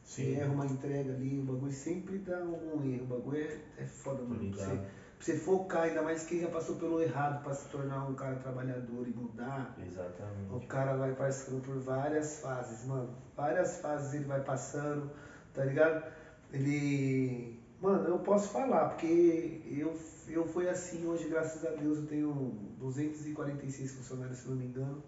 você 0.10 0.24
Sim. 0.24 0.40
erra 0.40 0.52
uma 0.52 0.66
entrega 0.66 1.14
ali, 1.14 1.40
o 1.40 1.44
bagulho 1.44 1.72
sempre 1.72 2.18
dá 2.18 2.40
algum 2.40 2.84
erro. 2.84 3.04
O 3.04 3.08
bagulho 3.08 3.38
é, 3.38 3.60
é 3.78 3.86
foda, 3.86 4.24
mano. 4.24 4.50
Pra 4.50 4.66
você, 4.66 4.76
pra 4.76 4.86
você 5.20 5.38
focar, 5.38 5.84
ainda 5.84 6.02
mais 6.02 6.24
quem 6.24 6.40
já 6.40 6.48
passou 6.50 6.78
pelo 6.78 7.00
errado 7.00 7.44
pra 7.44 7.54
se 7.54 7.70
tornar 7.70 8.10
um 8.10 8.16
cara 8.16 8.38
trabalhador 8.38 9.08
e 9.08 9.12
mudar. 9.12 9.76
O 9.78 9.84
Exatamente. 9.84 10.66
cara 10.66 10.96
vai 10.96 11.14
passando 11.14 11.62
por 11.62 11.78
várias 11.78 12.40
fases, 12.40 12.88
mano. 12.88 13.16
Várias 13.38 13.78
fases 13.82 14.16
ele 14.16 14.26
vai 14.26 14.44
passando, 14.44 15.12
tá 15.54 15.64
ligado? 15.64 16.12
Ele. 16.52 17.60
Mano, 17.80 18.10
eu 18.10 18.18
posso 18.18 18.50
falar, 18.50 18.90
porque 18.90 19.62
eu, 19.68 19.96
eu 20.28 20.44
fui 20.48 20.68
assim 20.68 21.06
hoje, 21.06 21.30
graças 21.30 21.64
a 21.64 21.70
Deus, 21.70 22.00
eu 22.00 22.08
tenho 22.08 22.52
246 22.80 23.92
funcionários, 23.92 24.40
se 24.40 24.48
não 24.48 24.56
me 24.56 24.66
engano. 24.66 25.04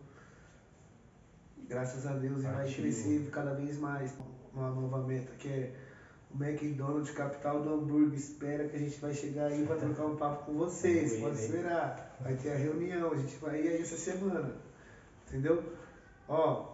Graças 1.67 2.05
a 2.05 2.13
Deus, 2.13 2.43
e 2.43 2.45
vai 2.45 2.71
crescer 2.71 3.27
cada 3.31 3.55
vez 3.55 3.79
mais. 3.79 4.15
Uma 4.53 4.69
nova 4.69 4.99
meta, 4.99 5.31
que 5.39 5.47
é 5.47 5.73
o 6.33 6.43
McDonald's, 6.43 7.11
capital 7.11 7.61
do 7.61 7.73
hambúrguer. 7.73 8.17
Espera 8.17 8.67
que 8.67 8.75
a 8.75 8.79
gente 8.79 8.99
vai 8.99 9.13
chegar 9.13 9.45
aí 9.45 9.65
pra 9.65 9.75
trocar 9.75 10.05
um 10.05 10.15
papo 10.15 10.45
com 10.45 10.53
vocês. 10.53 11.19
Pode 11.19 11.37
esperar. 11.37 12.17
Vai 12.19 12.35
ter 12.35 12.51
a 12.51 12.55
reunião, 12.55 13.11
a 13.11 13.17
gente 13.17 13.35
vai 13.37 13.61
ir 13.61 13.67
aí 13.69 13.81
essa 13.81 13.97
semana. 13.97 14.55
Entendeu? 15.27 15.63
Ó, 16.27 16.71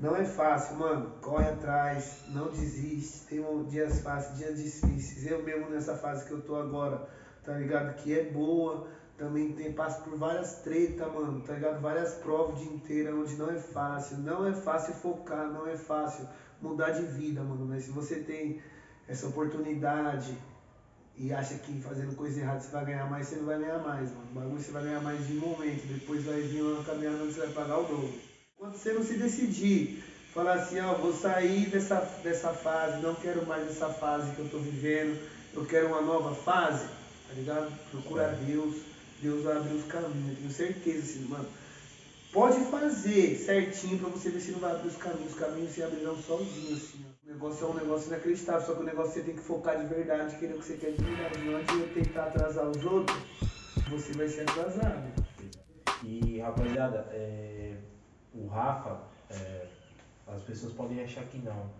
não 0.00 0.16
é 0.16 0.24
fácil, 0.24 0.76
mano. 0.76 1.12
Corre 1.20 1.48
atrás, 1.48 2.24
não 2.28 2.50
desiste. 2.50 3.26
Tem 3.26 3.64
dias 3.64 4.00
fáceis, 4.00 4.38
dias 4.38 4.62
difíceis. 4.62 5.26
Eu 5.26 5.42
mesmo 5.42 5.70
nessa 5.70 5.96
fase 5.96 6.26
que 6.26 6.32
eu 6.32 6.42
tô 6.42 6.56
agora, 6.56 7.08
tá 7.44 7.52
ligado? 7.54 7.94
Que 7.96 8.18
é 8.18 8.24
boa. 8.24 8.88
Também 9.16 9.52
tem, 9.52 9.72
passo 9.72 10.02
por 10.02 10.14
várias 10.18 10.56
tretas, 10.56 11.10
mano, 11.10 11.40
tá 11.40 11.54
ligado? 11.54 11.80
Várias 11.80 12.14
provas 12.16 12.60
o 12.60 12.62
dia 12.62 12.72
inteiro, 12.72 13.22
onde 13.22 13.34
não 13.36 13.50
é 13.50 13.58
fácil. 13.58 14.18
Não 14.18 14.46
é 14.46 14.52
fácil 14.52 14.92
focar, 14.92 15.50
não 15.50 15.66
é 15.66 15.74
fácil 15.74 16.28
mudar 16.60 16.90
de 16.90 17.02
vida, 17.02 17.42
mano. 17.42 17.66
Mas 17.66 17.84
se 17.84 17.90
você 17.90 18.16
tem 18.16 18.60
essa 19.08 19.26
oportunidade 19.26 20.36
e 21.16 21.32
acha 21.32 21.54
que 21.54 21.80
fazendo 21.80 22.14
coisa 22.14 22.40
errada 22.40 22.60
você 22.60 22.70
vai 22.70 22.84
ganhar 22.84 23.08
mais, 23.08 23.26
você 23.26 23.36
não 23.36 23.46
vai 23.46 23.58
ganhar 23.58 23.78
mais, 23.78 24.10
mano. 24.10 24.28
O 24.30 24.34
bagulho 24.34 24.60
você 24.60 24.70
vai 24.70 24.82
ganhar 24.82 25.00
mais 25.00 25.26
de 25.26 25.34
momento, 25.34 25.86
depois 25.86 26.24
vai 26.24 26.40
vir 26.40 26.62
uma 26.62 26.84
caminhada 26.84 27.22
onde 27.22 27.32
você 27.32 27.40
vai 27.40 27.50
pagar 27.50 27.78
o 27.78 27.84
dobro. 27.84 28.12
Quando 28.56 28.74
você 28.74 28.92
não 28.92 29.02
se 29.02 29.14
decidir, 29.14 30.02
falar 30.32 30.54
assim, 30.54 30.78
ó, 30.80 30.92
vou 30.94 31.14
sair 31.14 31.66
dessa, 31.70 32.00
dessa 32.22 32.50
fase, 32.50 33.00
não 33.00 33.14
quero 33.14 33.46
mais 33.46 33.66
essa 33.68 33.88
fase 33.88 34.34
que 34.34 34.40
eu 34.40 34.48
tô 34.50 34.58
vivendo, 34.58 35.18
eu 35.54 35.64
quero 35.64 35.88
uma 35.88 36.02
nova 36.02 36.34
fase, 36.34 36.86
tá 37.26 37.34
ligado? 37.34 37.72
Procura 37.90 38.38
Deus, 38.46 38.76
Deus 39.22 39.42
vai 39.42 39.56
abrir 39.56 39.74
os 39.74 39.86
caminhos, 39.86 40.28
eu 40.28 40.36
tenho 40.36 40.50
certeza, 40.50 40.98
assim, 40.98 41.26
mano. 41.26 41.46
Pode 42.36 42.66
fazer 42.66 43.34
certinho 43.34 43.98
pra 43.98 44.10
você 44.10 44.28
ver 44.28 44.40
se 44.40 44.50
não 44.50 44.58
vai 44.58 44.72
abrir 44.72 44.88
os 44.88 44.96
caminhos, 44.96 45.32
os 45.32 45.38
caminhos 45.38 45.70
se 45.70 45.82
abrirão 45.82 46.14
sozinhos, 46.18 46.82
assim. 46.82 47.06
O 47.24 47.32
negócio 47.32 47.66
é 47.66 47.70
um 47.70 47.74
negócio 47.74 48.08
inacreditável, 48.08 48.60
só 48.60 48.74
que 48.74 48.82
o 48.82 48.84
negócio 48.84 49.14
você 49.14 49.22
tem 49.22 49.34
que 49.34 49.40
focar 49.40 49.80
de 49.80 49.86
verdade, 49.86 50.36
querer 50.36 50.52
o 50.52 50.58
que 50.58 50.66
você 50.66 50.76
quer 50.76 50.92
de 50.92 51.02
verdade. 51.02 51.38
Não 51.38 51.56
adianta 51.56 51.94
tentar 51.94 52.24
atrasar 52.24 52.68
os 52.68 52.84
outros, 52.84 53.16
você 53.88 54.12
vai 54.12 54.28
ser 54.28 54.42
atrasado. 54.42 55.10
E 56.02 56.38
rapaziada, 56.38 57.08
é, 57.10 57.78
o 58.34 58.46
Rafa, 58.48 59.00
é, 59.30 59.68
as 60.26 60.42
pessoas 60.42 60.74
podem 60.74 61.02
achar 61.02 61.24
que 61.24 61.38
não, 61.38 61.70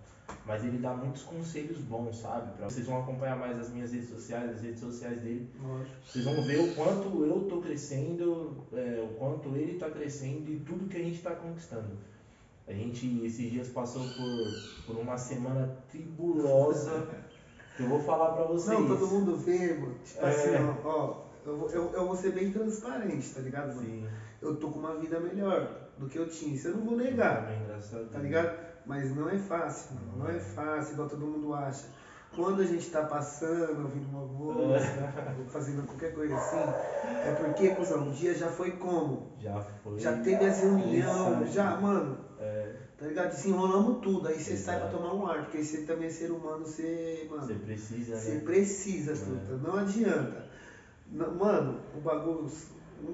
mas 0.45 0.65
ele 0.65 0.79
dá 0.79 0.93
muitos 0.95 1.23
conselhos 1.23 1.79
bons, 1.79 2.19
sabe? 2.19 2.53
Pra, 2.57 2.69
vocês 2.69 2.87
vão 2.87 3.01
acompanhar 3.01 3.37
mais 3.37 3.59
as 3.59 3.71
minhas 3.71 3.93
redes 3.93 4.09
sociais, 4.09 4.51
as 4.51 4.63
redes 4.63 4.81
sociais 4.81 5.21
dele. 5.21 5.49
Lógico. 5.63 5.97
Vocês 6.05 6.25
vão 6.25 6.43
ver 6.43 6.61
o 6.61 6.75
quanto 6.75 7.25
eu 7.25 7.41
tô 7.49 7.61
crescendo, 7.61 8.57
é, 8.73 9.05
o 9.09 9.15
quanto 9.19 9.49
ele 9.57 9.79
tá 9.79 9.91
crescendo 9.91 10.51
e 10.51 10.59
tudo 10.61 10.89
que 10.89 10.97
a 10.97 11.03
gente 11.03 11.21
tá 11.23 11.31
conquistando. 11.35 11.97
A 12.69 12.73
gente 12.73 13.25
esses 13.25 13.51
dias 13.51 13.69
passou 13.69 14.03
por, 14.03 14.85
por 14.87 15.01
uma 15.01 15.17
semana 15.17 15.77
tribulosa. 15.91 17.07
que 17.77 17.83
eu 17.83 17.89
vou 17.89 18.01
falar 18.01 18.33
pra 18.33 18.45
vocês. 18.45 18.79
Não, 18.79 18.87
todo 18.89 19.07
mundo 19.07 19.37
vê, 19.37 19.75
mano. 19.75 19.95
Tipo 20.05 20.25
É. 20.27 20.29
assim, 20.31 20.51
ó, 20.85 20.89
ó, 20.89 21.23
eu, 21.45 21.57
vou- 21.59 21.71
eu, 21.71 21.93
eu 21.93 22.07
vou 22.07 22.17
ser 22.17 22.33
bem 22.33 22.51
transparente, 22.51 23.31
tá 23.35 23.41
ligado, 23.41 23.69
mano? 23.75 23.81
Sim. 23.83 24.07
Eu 24.43 24.57
tô 24.57 24.69
com 24.71 24.79
uma 24.81 24.97
vida 24.97 25.21
melhor 25.21 25.89
do 25.99 26.09
que 26.09 26.19
eu 26.19 26.29
tinha, 26.29 26.55
isso 26.55 26.69
eu 26.69 26.77
não 26.77 26.85
vou 26.85 26.97
negar, 26.97 27.45
Também, 27.47 27.67
Deus. 27.67 28.11
tá 28.11 28.19
ligado? 28.19 28.59
Mas 28.87 29.11
não 29.13 29.29
é 29.29 29.37
fácil, 29.37 29.89
mano. 29.97 30.19
Não 30.19 30.29
é 30.29 30.39
fácil, 30.39 30.93
igual 30.95 31.09
todo 31.09 31.27
mundo 31.27 31.53
acha. 31.53 31.85
Quando 32.35 32.61
a 32.61 32.65
gente 32.65 32.89
tá 32.89 33.03
passando, 33.03 33.83
ouvindo 33.83 34.07
uma 34.07 34.21
música, 34.23 35.35
ou 35.39 35.45
fazendo 35.47 35.83
qualquer 35.85 36.13
coisa 36.13 36.35
assim, 36.35 36.59
é 37.25 37.33
porque, 37.33 37.71
cuzão, 37.71 38.09
o 38.09 38.11
dia 38.11 38.35
já 38.35 38.49
foi 38.49 38.71
como? 38.71 39.23
Já 39.39 39.61
foi. 39.61 39.99
Já 39.99 40.13
teve 40.13 40.45
as 40.45 40.59
reunião, 40.61 41.45
já, 41.47 41.75
mano, 41.75 42.17
É, 42.39 42.69
tá 42.99 43.07
ligado? 43.07 43.31
Desenrolamos 43.31 43.95
tudo, 44.03 44.29
aí 44.29 44.39
você 44.39 44.55
sai 44.57 44.77
pra 44.77 44.87
tomar 44.87 45.13
um 45.13 45.27
ar, 45.27 45.43
porque 45.43 45.63
você 45.63 45.79
também 45.79 46.07
é 46.07 46.11
ser 46.11 46.31
humano, 46.31 46.67
você, 46.67 47.25
mano, 47.29 47.43
você 47.45 47.55
precisa, 47.55 48.15
você 48.17 48.35
né? 48.35 48.41
precisa, 48.45 49.13
É. 49.13 49.15
truta, 49.15 49.57
não 49.57 49.75
adianta. 49.77 50.45
Não- 51.11 51.31
Mano, 51.33 51.77
o 51.95 51.99
bagulho, 51.99 52.47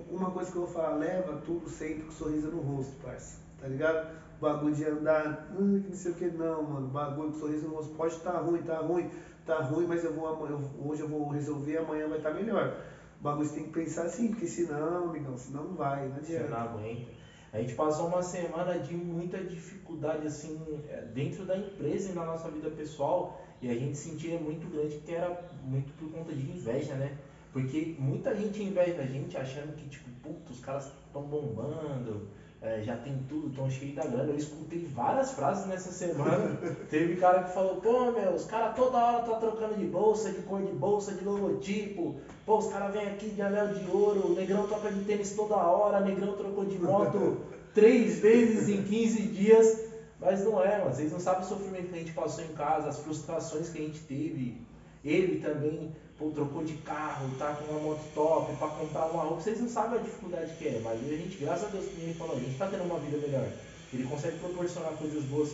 uma 0.08 0.28
coisa 0.30 0.50
que 0.50 0.56
eu 0.56 0.62
vou 0.62 0.70
falar, 0.70 0.90
leva 0.90 1.34
tudo 1.34 1.68
sempre 1.68 2.04
com 2.04 2.10
sorriso 2.10 2.48
no 2.48 2.58
rosto, 2.58 2.92
parça, 3.02 3.36
tá 3.60 3.66
ligado? 3.68 4.00
Bagulho 4.42 4.74
de 4.74 4.84
andar, 4.84 5.46
"Ah, 5.50 5.54
não 5.54 5.94
sei 5.94 6.10
o 6.10 6.14
que, 6.14 6.28
não, 6.28 6.62
mano, 6.64 6.88
bagulho 6.88 7.30
com 7.30 7.36
sorriso 7.36 7.66
no 7.66 7.72
rosto, 7.74 7.92
pode 7.94 8.14
estar 8.14 8.36
ruim, 8.38 8.60
tá 8.60 8.78
ruim, 8.78 9.08
tá 9.44 9.58
ruim, 9.60 9.86
mas 9.86 10.02
eu 10.04 10.12
vou, 10.12 10.26
ama- 10.26 10.46
eu- 10.48 10.60
hoje 10.78 11.00
eu 11.02 11.06
vou 11.06 11.28
resolver, 11.30 11.76
amanhã 11.76 12.06
vai 12.08 12.18
estar 12.18 12.30
melhor. 12.32 12.74
O 13.20 13.22
bagulho 13.22 13.46
você 13.46 13.52
tem 13.54 13.64
que 13.64 13.70
pensar 13.72 14.02
assim, 14.04 14.28
porque 14.30 14.46
senão, 14.46 15.06
amigão, 15.06 15.36
senão 15.36 15.64
não 15.64 15.74
vai, 15.76 16.06
não 16.08 16.18
Você 16.22 16.38
não 16.42 16.56
adianta. 16.56 16.56
aguenta. 16.56 17.10
A 17.52 17.58
gente 17.58 17.74
passou 17.74 18.06
uma 18.06 18.22
semana 18.22 18.76
de 18.76 18.94
muita 18.96 19.40
dificuldade 19.42 20.24
assim 20.24 20.80
é, 20.88 21.02
dentro 21.02 21.44
da 21.44 21.56
empresa 21.56 22.08
e 22.08 22.12
na 22.12 22.24
nossa 22.24 22.48
vida 22.48 22.68
pessoal 22.68 23.30
e 23.60 23.68
a 23.68 23.74
gente 23.74 23.96
sentia 23.96 24.38
muito 24.38 24.66
grande 24.68 24.96
que 24.96 25.12
era 25.12 25.30
muito 25.62 25.92
por 25.92 26.08
conta 26.10 26.32
de 26.34 26.48
inveja, 26.48 26.96
né? 26.96 27.12
Porque 27.52 27.92
muita 27.98 28.34
gente 28.34 28.62
inveja 28.62 29.00
a 29.00 29.04
gente 29.04 29.36
achando 29.36 29.72
que 29.74 29.84
tipo, 29.84 30.08
puta, 30.22 30.50
os 30.50 30.58
caras 30.58 30.90
estão 31.06 31.22
bombando, 31.22 32.22
é, 32.62 32.80
já 32.80 32.96
tem 32.96 33.18
tudo, 33.28 33.48
estão 33.48 33.68
cheios 33.68 33.96
da 33.96 34.04
grana. 34.04 34.30
Eu 34.30 34.36
escutei 34.36 34.86
várias 34.94 35.32
frases 35.32 35.66
nessa 35.66 35.90
semana. 35.90 36.56
Teve 36.88 37.16
cara 37.16 37.42
que 37.42 37.52
falou, 37.52 37.76
pô 37.76 38.12
meu, 38.12 38.30
os 38.34 38.44
caras 38.44 38.76
toda 38.76 38.98
hora 38.98 39.24
tá 39.24 39.34
trocando 39.36 39.74
de 39.74 39.86
bolsa, 39.86 40.30
de 40.30 40.42
cor 40.42 40.62
de 40.62 40.72
bolsa, 40.72 41.12
de 41.12 41.24
logotipo. 41.24 42.16
Pô, 42.46 42.58
os 42.58 42.68
caras 42.68 42.92
vêm 42.92 43.08
aqui 43.08 43.30
de 43.30 43.42
anel 43.42 43.68
de 43.74 43.90
ouro, 43.90 44.28
o 44.28 44.34
negrão 44.34 44.66
toca 44.68 44.92
de 44.92 45.04
tênis 45.04 45.32
toda 45.32 45.56
hora, 45.56 46.02
o 46.02 46.04
negrão 46.04 46.36
trocou 46.36 46.64
de 46.64 46.78
moto 46.78 47.38
três 47.74 48.20
vezes 48.20 48.68
em 48.68 48.82
15 48.82 49.22
dias. 49.22 49.92
Mas 50.20 50.44
não 50.44 50.62
é, 50.62 50.78
mano. 50.78 50.94
Vocês 50.94 51.10
não 51.10 51.18
sabem 51.18 51.42
o 51.42 51.48
sofrimento 51.48 51.88
que 51.88 51.96
a 51.96 51.98
gente 51.98 52.12
passou 52.12 52.44
em 52.44 52.54
casa, 52.54 52.88
as 52.88 53.00
frustrações 53.00 53.70
que 53.70 53.78
a 53.78 53.82
gente 53.84 53.98
teve. 54.02 54.56
Ele 55.04 55.40
também, 55.40 55.90
pô, 56.22 56.30
trocou 56.30 56.64
de 56.64 56.74
carro, 56.74 57.28
tá 57.38 57.54
com 57.54 57.72
uma 57.72 57.80
moto 57.80 58.04
top 58.14 58.56
pra 58.56 58.68
comprar 58.68 59.06
uma 59.06 59.24
roupa. 59.24 59.42
Vocês 59.42 59.60
não 59.60 59.68
sabem 59.68 59.98
a 59.98 60.02
dificuldade 60.02 60.52
que 60.56 60.68
é, 60.68 60.80
mas 60.82 61.00
a 61.00 61.16
gente, 61.16 61.36
graças 61.38 61.64
a 61.64 61.68
Deus, 61.68 61.86
como 61.86 62.02
ele 62.02 62.14
falou, 62.14 62.36
a 62.36 62.40
gente 62.40 62.56
tá 62.56 62.66
tendo 62.68 62.84
uma 62.84 62.98
vida 63.00 63.18
melhor. 63.18 63.48
Ele 63.92 64.04
consegue 64.04 64.38
proporcionar 64.38 64.92
coisas 64.92 65.22
boas 65.24 65.50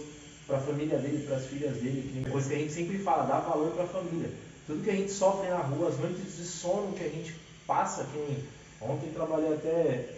pra 0.46 0.60
família 0.60 0.98
dele, 0.98 1.26
pras 1.26 1.46
filhas 1.46 1.74
dele, 1.76 2.24
que 2.24 2.30
coisa 2.30 2.48
que 2.48 2.54
a 2.54 2.58
gente 2.58 2.72
sempre 2.72 2.98
fala, 2.98 3.24
dá 3.24 3.40
valor 3.40 3.72
pra 3.72 3.86
família. 3.86 4.30
Tudo 4.66 4.84
que 4.84 4.90
a 4.90 4.96
gente 4.96 5.10
sofre 5.10 5.48
na 5.48 5.58
rua, 5.58 5.88
as 5.88 5.98
noites 5.98 6.36
de 6.36 6.44
sono 6.44 6.92
que 6.92 7.04
a 7.04 7.08
gente 7.08 7.34
passa, 7.66 8.04
que 8.04 8.44
ontem 8.80 9.10
trabalhei 9.12 9.54
até 9.54 10.10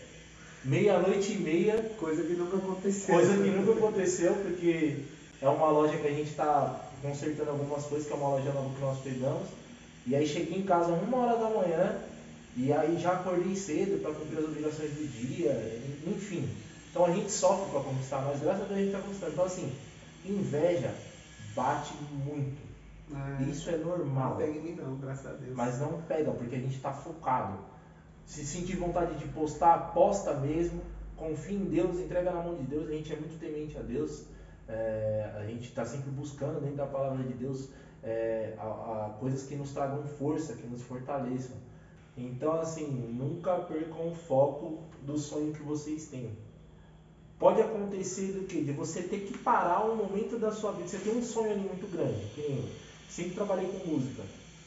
meia-noite 0.64 1.33
e 1.33 1.38
meia, 1.38 1.90
Coisa 1.99 2.23
que 2.23 2.33
nunca 2.35 2.57
aconteceu. 2.57 3.14
Coisa 3.14 3.35
que 3.35 3.50
nunca 3.50 3.73
aconteceu, 3.73 4.35
porque 4.35 4.97
é 5.40 5.49
uma 5.49 5.71
loja 5.71 5.97
que 5.97 6.07
a 6.07 6.12
gente 6.12 6.30
está 6.30 6.88
consertando 7.00 7.50
algumas 7.50 7.85
coisas, 7.85 8.07
que 8.07 8.12
é 8.12 8.16
uma 8.16 8.28
loja 8.28 8.52
nova 8.52 8.75
que 8.75 8.80
nós 8.80 8.99
pegamos. 8.99 9.60
E 10.07 10.16
aí 10.16 10.26
cheguei 10.26 10.59
em 10.59 10.64
casa 10.64 10.92
uma 10.92 11.19
hora 11.19 11.38
da 11.38 11.50
manhã, 11.50 11.99
e 12.57 12.73
aí 12.73 12.99
já 12.99 13.12
acordei 13.12 13.54
cedo 13.54 14.00
para 14.02 14.12
cumprir 14.12 14.38
as 14.38 14.45
obrigações 14.45 14.90
do 14.90 15.07
dia, 15.07 15.52
enfim. 16.07 16.49
Então 16.90 17.04
a 17.04 17.12
gente 17.12 17.30
sofre 17.30 17.71
para 17.71 17.80
conquistar, 17.80 18.23
mas 18.23 18.40
graças 18.40 18.62
a 18.62 18.64
Deus 18.64 18.78
a 18.78 18.83
gente 18.83 18.88
está 18.88 19.00
conquistando. 19.00 19.33
Então 19.33 19.45
assim, 19.45 19.73
inveja 20.25 20.92
bate 21.54 21.95
muito. 22.25 22.71
É, 23.12 23.42
Isso 23.45 23.71
é 23.71 23.76
não 23.76 23.99
normal. 23.99 24.37
pega 24.37 24.52
em 24.52 24.62
mim 24.62 24.75
não, 24.75 24.97
graças 24.97 25.26
a 25.26 25.33
Deus. 25.33 25.54
Mas 25.57 25.80
não 25.80 26.00
pega, 26.02 26.30
porque 26.30 26.54
a 26.54 26.59
gente 26.59 26.76
está 26.76 26.92
focado. 26.92 27.59
Se 28.25 28.45
sentir 28.45 28.76
vontade 28.76 29.16
de 29.16 29.26
postar, 29.28 29.92
posta 29.92 30.35
mesmo. 30.35 30.80
Confia 31.16 31.57
em 31.57 31.64
Deus, 31.64 31.99
entrega 31.99 32.30
na 32.30 32.42
mão 32.42 32.54
de 32.57 32.62
Deus. 32.62 32.88
A 32.88 32.92
gente 32.92 33.12
é 33.12 33.16
muito 33.16 33.38
temente 33.38 33.76
a 33.76 33.83
Deus. 33.83 34.25
É, 34.69 35.33
a 35.37 35.45
gente 35.47 35.69
está 35.69 35.85
sempre 35.85 36.11
buscando 36.11 36.61
dentro 36.61 36.76
da 36.76 36.87
palavra 36.87 37.23
de 37.25 37.35
Deus 37.35 37.69
é, 38.02 38.54
a, 38.59 38.64
a 38.64 39.11
coisas 39.19 39.47
que 39.47 39.54
nos 39.54 39.73
tragam 39.73 40.02
força, 40.04 40.54
que 40.54 40.66
nos 40.66 40.83
fortaleçam. 40.83 41.57
Então, 42.16 42.61
assim, 42.61 42.87
nunca 42.87 43.54
percam 43.61 44.11
o 44.11 44.14
foco 44.14 44.78
do 45.02 45.19
sonho 45.19 45.52
que 45.52 45.62
vocês 45.62 46.07
têm. 46.07 46.30
Pode 47.38 47.62
acontecer 47.62 48.33
do 48.33 48.47
que? 48.47 48.62
De 48.62 48.73
você 48.73 49.02
ter 49.02 49.21
que 49.21 49.38
parar 49.38 49.87
um 49.87 49.97
momento 49.97 50.38
da 50.38 50.52
sua 50.52 50.73
vida. 50.73 50.88
Você 50.88 50.99
tem 50.99 51.16
um 51.16 51.23
sonho 51.23 51.52
ali 51.52 51.61
muito 51.61 51.90
grande, 51.90 52.26
que 52.35 52.42
nem 52.42 52.59
eu. 52.59 52.69
Sempre 53.09 53.35
trabalhei 53.35 53.66
com 53.69 53.90
música. 53.90 54.23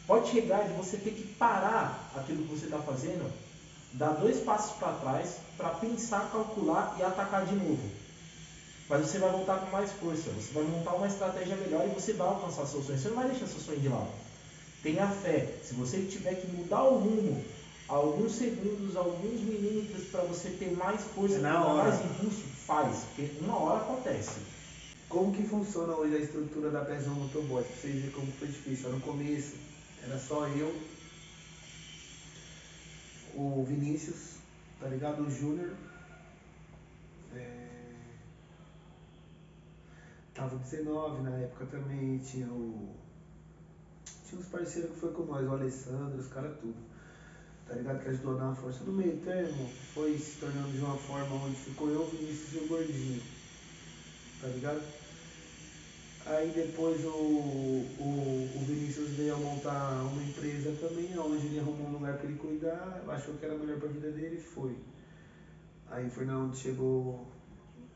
Pode 0.07 0.29
chegar 0.29 0.67
de 0.67 0.73
você 0.73 0.97
ter 0.97 1.11
que 1.11 1.27
parar 1.35 2.11
aquilo 2.15 2.43
que 2.43 2.49
você 2.49 2.65
está 2.65 2.79
fazendo, 2.79 3.31
dar 3.93 4.13
dois 4.13 4.39
passos 4.39 4.75
para 4.77 4.91
trás, 4.93 5.37
para 5.55 5.69
pensar, 5.69 6.29
calcular 6.31 6.95
e 6.99 7.03
atacar 7.03 7.45
de 7.45 7.55
novo. 7.55 8.02
Mas 8.89 9.01
você 9.07 9.17
vai 9.17 9.31
voltar 9.31 9.59
com 9.59 9.71
mais 9.71 9.91
força, 9.93 10.29
você 10.31 10.53
vai 10.53 10.63
montar 10.63 10.93
uma 10.95 11.07
estratégia 11.07 11.55
melhor 11.55 11.85
e 11.87 11.93
você 11.99 12.13
vai 12.13 12.27
alcançar 12.27 12.65
seu 12.65 12.81
sonho. 12.83 12.99
Você 12.99 13.07
não 13.09 13.15
vai 13.15 13.29
deixar 13.29 13.47
seu 13.47 13.59
sonho 13.59 13.79
de 13.79 13.87
lado. 13.87 14.11
Tenha 14.83 15.07
fé. 15.07 15.55
Se 15.63 15.73
você 15.73 16.01
tiver 16.01 16.35
que 16.35 16.47
mudar 16.47 16.83
o 16.83 16.97
rumo, 16.99 17.43
alguns 17.87 18.33
segundos, 18.33 18.95
alguns 18.97 19.39
milímetros 19.41 20.07
para 20.09 20.21
você 20.23 20.49
ter 20.49 20.71
mais 20.75 21.01
força, 21.15 21.35
É 21.35 21.39
na 21.39 21.51
ter 21.61 21.67
hora. 21.67 21.89
mais 21.89 22.05
impulso, 22.05 22.43
faz. 22.67 22.97
Porque 23.15 23.31
uma 23.41 23.57
hora 23.57 23.81
acontece. 23.81 24.39
Como 25.07 25.33
que 25.33 25.43
funciona 25.43 25.93
hoje 25.95 26.15
a 26.15 26.19
estrutura 26.19 26.69
da 26.69 26.81
Pezão 26.83 27.13
Motoboy? 27.13 27.63
Pra 27.63 27.75
vocês 27.75 27.95
verem 27.95 28.11
como 28.11 28.31
foi 28.33 28.47
difícil. 28.49 28.89
No 28.89 28.99
começo 28.99 29.53
era 30.03 30.19
só 30.19 30.45
eu, 30.47 30.75
o 33.35 33.63
Vinícius, 33.67 34.33
tá 34.79 34.87
ligado? 34.87 35.23
O 35.23 35.31
Júnior. 35.31 35.71
É... 37.35 37.62
Tava 40.43 40.57
o 40.57 40.59
19 40.59 41.21
na 41.21 41.37
época 41.37 41.65
também, 41.67 42.17
tinha 42.17 42.47
o. 42.47 42.93
Tinha 44.27 44.41
uns 44.41 44.47
parceiros 44.47 44.91
que 44.91 44.97
foi 44.97 45.13
com 45.13 45.23
nós, 45.23 45.47
o 45.47 45.53
Alessandro, 45.53 46.19
os 46.19 46.27
caras 46.27 46.59
tudo. 46.59 46.75
Tá 47.65 47.75
ligado? 47.75 48.03
Que 48.03 48.09
ajudou 48.09 48.35
a 48.35 48.39
dar 48.39 48.45
uma 48.47 48.55
força 48.55 48.83
no 48.83 48.91
meio 48.91 49.21
termo. 49.21 49.69
Foi 49.93 50.17
se 50.17 50.41
tornando 50.41 50.73
de 50.73 50.79
uma 50.79 50.97
forma 50.97 51.33
onde 51.45 51.55
ficou 51.55 51.89
eu, 51.89 52.05
Vinícius 52.07 52.55
e 52.55 52.65
o 52.65 52.67
Gordinho. 52.67 53.21
Tá 54.41 54.47
ligado? 54.49 54.83
Aí 56.25 56.51
depois 56.53 57.05
o, 57.05 57.09
o, 57.09 58.49
o 58.53 58.65
Vinícius 58.65 59.11
veio 59.11 59.35
a 59.35 59.37
montar 59.37 60.03
uma 60.11 60.23
empresa 60.23 60.73
também, 60.73 61.17
onde 61.17 61.47
ele 61.47 61.59
arrumou 61.61 61.87
um 61.87 61.93
lugar 61.93 62.17
para 62.17 62.27
ele 62.27 62.37
cuidar, 62.37 63.01
achou 63.07 63.35
que 63.35 63.45
era 63.45 63.57
melhor 63.57 63.79
para 63.79 63.87
a 63.87 63.91
vida 63.93 64.11
dele 64.11 64.35
e 64.35 64.41
foi. 64.41 64.75
Aí 65.89 66.09
foi 66.09 66.25
na 66.25 66.37
onde 66.37 66.57
chegou 66.57 67.25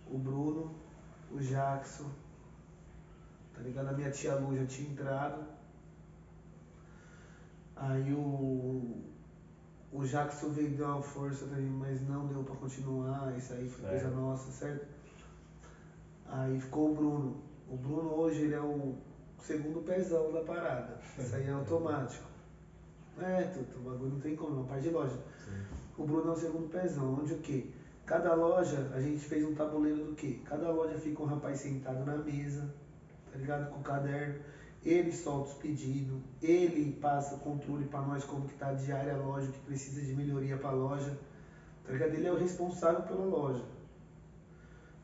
o 0.09 0.17
Bruno, 0.17 0.73
o 1.29 1.39
Jackson, 1.39 2.09
tá 3.57 3.63
ligado? 3.63 3.89
A 3.89 3.93
minha 3.93 4.11
tia 4.11 4.35
Lu 4.35 4.55
já 4.55 4.65
tinha 4.65 4.89
entrado, 4.89 5.43
Aí 7.79 8.11
o, 8.11 9.03
o 9.91 10.03
Jackson 10.03 10.49
veio 10.49 10.75
deu 10.75 10.87
uma 10.87 11.01
força 11.01 11.45
também, 11.45 11.65
mas 11.65 12.01
não 12.07 12.25
deu 12.25 12.41
pra 12.43 12.55
continuar, 12.55 13.35
isso 13.37 13.53
aí 13.53 13.67
foi 13.67 13.85
coisa 13.85 14.05
Certo. 14.05 14.15
nossa, 14.15 14.51
certo? 14.51 14.87
Aí 16.25 16.59
ficou 16.59 16.91
o 16.91 16.95
Bruno. 16.95 17.35
O 17.69 17.77
Bruno 17.77 18.09
hoje 18.15 18.41
ele 18.41 18.55
é 18.55 18.59
o 18.59 18.95
segundo 19.39 19.81
pezão 19.81 20.31
da 20.31 20.41
parada. 20.41 20.97
Isso 21.17 21.35
aí 21.35 21.47
é 21.47 21.51
automático. 21.51 22.25
É, 23.19 23.43
Tuto, 23.43 23.77
o 23.77 23.81
bagulho 23.81 24.11
não 24.13 24.19
tem 24.19 24.35
como, 24.35 24.55
não, 24.55 24.65
parte 24.65 24.83
de 24.83 24.89
loja. 24.89 25.17
Sim. 25.43 25.63
O 25.97 26.03
Bruno 26.03 26.29
é 26.29 26.33
o 26.33 26.37
segundo 26.37 26.69
pezão, 26.69 27.19
onde 27.19 27.33
o 27.33 27.39
quê? 27.39 27.67
Cada 28.05 28.33
loja, 28.33 28.89
a 28.93 28.99
gente 28.99 29.19
fez 29.19 29.43
um 29.43 29.53
tabuleiro 29.53 30.03
do 30.03 30.13
quê? 30.13 30.39
Cada 30.45 30.71
loja 30.71 30.97
fica 30.97 31.21
um 31.21 31.25
rapaz 31.25 31.59
sentado 31.59 32.05
na 32.05 32.15
mesa, 32.17 32.73
tá 33.37 33.41
ligado? 33.41 33.69
Com 33.71 33.79
o 33.79 33.83
caderno. 33.83 34.39
Ele 34.83 35.11
solta 35.11 35.49
os 35.49 35.55
pedidos, 35.55 36.19
ele 36.41 36.93
passa 36.93 37.35
o 37.35 37.39
controle 37.39 37.85
para 37.85 38.01
nós 38.01 38.23
como 38.23 38.47
que 38.47 38.53
tá 38.55 38.69
a 38.69 38.73
diária 38.73 39.15
a 39.15 39.17
loja, 39.17 39.49
o 39.49 39.51
que 39.51 39.59
precisa 39.61 40.01
de 40.01 40.13
melhoria 40.13 40.57
para 40.57 40.69
a 40.69 40.73
loja. 40.73 41.17
Tá 41.83 41.91
ligado? 41.91 42.13
Ele 42.13 42.27
é 42.27 42.31
o 42.31 42.37
responsável 42.37 43.01
pela 43.01 43.25
loja. 43.25 43.63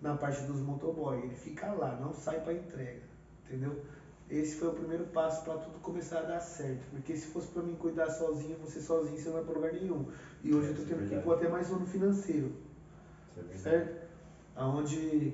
Na 0.02 0.16
parte 0.16 0.44
dos 0.44 0.60
motoboy, 0.60 1.18
ele 1.20 1.36
fica 1.36 1.72
lá, 1.74 1.96
não 2.00 2.14
sai 2.14 2.42
para 2.42 2.54
entrega, 2.54 3.02
entendeu? 3.46 3.84
Esse 4.30 4.56
foi 4.58 4.70
o 4.70 4.74
primeiro 4.74 5.06
passo 5.06 5.44
para 5.44 5.58
tudo 5.58 5.80
começar 5.80 6.20
a 6.20 6.24
dar 6.24 6.40
certo. 6.40 6.84
Porque 6.92 7.16
se 7.16 7.28
fosse 7.28 7.48
para 7.48 7.64
mim 7.64 7.76
cuidar 7.76 8.10
sozinho, 8.10 8.58
você 8.58 8.80
sozinho, 8.80 9.18
você 9.18 9.30
não 9.30 9.36
vai 9.36 9.44
pra 9.44 9.54
lugar 9.54 9.74
nenhum. 9.74 10.08
E 10.44 10.54
hoje 10.54 10.70
eu 10.70 10.76
tô 10.76 10.82
é 10.82 10.86
tendo 10.86 10.98
que 11.00 11.04
verdade. 11.06 11.24
pôr 11.24 11.36
até 11.36 11.50
mais 11.50 11.72
um 11.72 11.80
no 11.80 11.86
financeiro 11.86 12.52
é 13.52 13.58
certo? 13.58 14.04
Aonde 14.56 15.34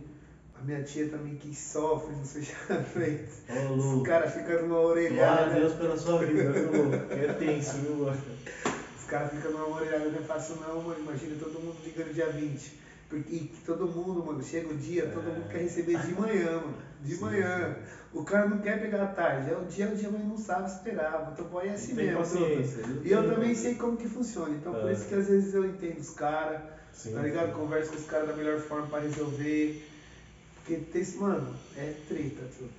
a 0.60 0.64
minha 0.64 0.82
tia 0.82 1.06
também 1.06 1.36
que 1.36 1.56
sofre 1.56 2.14
nos 2.16 2.34
fechamentos. 2.34 3.42
Ô, 3.50 3.74
Os 3.74 3.86
Lu, 3.86 4.04
caras 4.04 4.34
ficam 4.34 4.62
numa 4.62 4.76
glória 4.76 5.08
a 5.08 5.12
orelhada. 5.14 5.54
Deus 5.56 5.74
pela 5.74 5.96
sua 5.98 6.18
vida, 6.20 6.52
viu, 6.52 6.72
Lu? 6.72 6.94
É 7.10 7.34
tenso, 7.34 7.78
viu, 7.78 7.94
Lu? 7.94 8.12
Os 8.98 9.04
caras 9.06 9.32
ficam 9.32 9.52
numa 9.52 9.68
orelhada, 9.76 10.10
não 10.10 10.20
é 10.20 10.22
fácil 10.22 10.56
não, 10.58 10.82
mano. 10.82 11.00
Imagina 11.00 11.36
todo 11.40 11.60
mundo 11.60 11.78
ligando 11.84 12.14
dia 12.14 12.28
20. 12.28 12.80
Porque 13.08 13.34
e 13.34 13.52
todo 13.66 13.88
mundo, 13.88 14.24
mano, 14.24 14.44
chega 14.44 14.68
o 14.70 14.76
dia, 14.76 15.08
todo 15.08 15.28
É. 15.28 15.32
mundo 15.34 15.48
quer 15.50 15.60
receber 15.60 15.98
de 15.98 16.14
manhã, 16.14 16.52
mano. 16.58 16.78
De 17.02 17.16
Sim, 17.16 17.22
manhã. 17.24 17.76
O 18.14 18.22
cara 18.24 18.48
não 18.48 18.60
quer 18.60 18.80
pegar 18.80 19.02
a 19.04 19.08
tarde. 19.08 19.50
É 19.50 19.56
o 19.56 19.62
dia, 19.66 19.86
é 19.86 19.88
o 19.88 19.96
dia, 19.96 20.10
mas 20.12 20.22
não 20.26 20.38
sabe 20.38 20.70
esperar. 20.70 21.22
O 21.22 21.26
motoboy 21.32 21.68
é 21.68 21.72
assim 21.72 21.96
tem 21.96 22.14
mesmo. 22.14 23.02
E 23.04 23.12
eu 23.12 23.28
também 23.28 23.56
sei 23.56 23.76
como 23.76 23.98
que 23.98 24.08
funciona. 24.08 24.50
Então 24.56 24.74
por 24.74 24.90
É. 24.90 24.94
isso 24.94 25.08
que 25.08 25.16
às 25.16 25.28
vezes 25.28 25.54
eu 25.56 25.66
entendo 25.66 25.98
os 26.00 26.10
caras. 26.12 26.60
Tá 27.14 27.22
ligado? 27.22 27.48
sim. 27.48 27.54
Converso 27.54 27.92
com 27.92 27.98
os 27.98 28.06
caras 28.06 28.28
da 28.28 28.36
melhor 28.36 28.60
forma 28.60 28.86
pra 28.88 29.00
resolver. 29.00 29.89
Porque 30.70 30.76
tem, 30.92 31.18
mano, 31.18 31.56
é 31.76 31.96
treta, 32.08 32.44
tudo. 32.56 32.70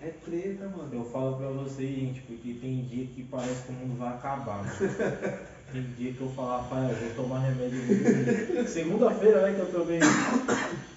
É 0.00 0.12
treta, 0.24 0.68
mano. 0.68 0.90
Eu 0.92 1.04
falo 1.04 1.36
pra 1.36 1.48
vocês, 1.48 1.90
gente, 1.90 2.20
porque 2.20 2.54
tem 2.54 2.84
dia 2.84 3.06
que 3.06 3.24
parece 3.24 3.64
que 3.64 3.70
o 3.70 3.72
mundo 3.72 3.98
vai 3.98 4.10
acabar. 4.10 4.64
Tem 5.72 5.82
dia 5.96 6.12
que 6.12 6.20
eu 6.20 6.28
falo, 6.36 6.50
rapaz, 6.50 6.90
eu 6.90 6.96
vou 6.98 7.24
tomar 7.24 7.38
remédio. 7.38 8.68
Segunda-feira, 8.68 9.40
né, 9.40 9.54
que 9.54 9.60
eu 9.60 9.72
tomei. 9.72 10.00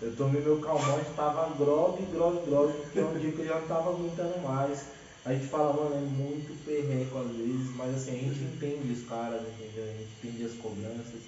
Eu 0.01 0.15
tomei 0.17 0.41
meu 0.41 0.59
calmante, 0.59 1.11
tava 1.15 1.55
grog, 1.55 2.05
grog, 2.11 2.45
grog, 2.45 2.73
porque 2.73 2.99
é 2.99 3.05
um 3.05 3.17
dia 3.17 3.31
que 3.31 3.39
eu 3.39 3.45
já 3.45 3.59
não 3.61 3.67
tava 3.69 3.91
aguentando 3.91 4.37
mais. 4.41 4.87
A 5.25 5.33
gente 5.33 5.47
fala, 5.47 5.71
mano, 5.71 5.95
é 5.95 5.99
muito 6.01 6.65
perreco 6.65 7.19
às 7.19 7.37
vezes, 7.37 7.73
mas 7.77 7.95
assim, 7.95 8.11
a 8.11 8.21
gente 8.21 8.43
entende 8.43 8.91
os 8.91 9.07
caras, 9.07 9.41
entendeu? 9.43 9.85
A 9.85 9.97
gente 9.97 10.09
entende 10.21 10.43
as 10.43 10.53
cobranças, 10.61 11.21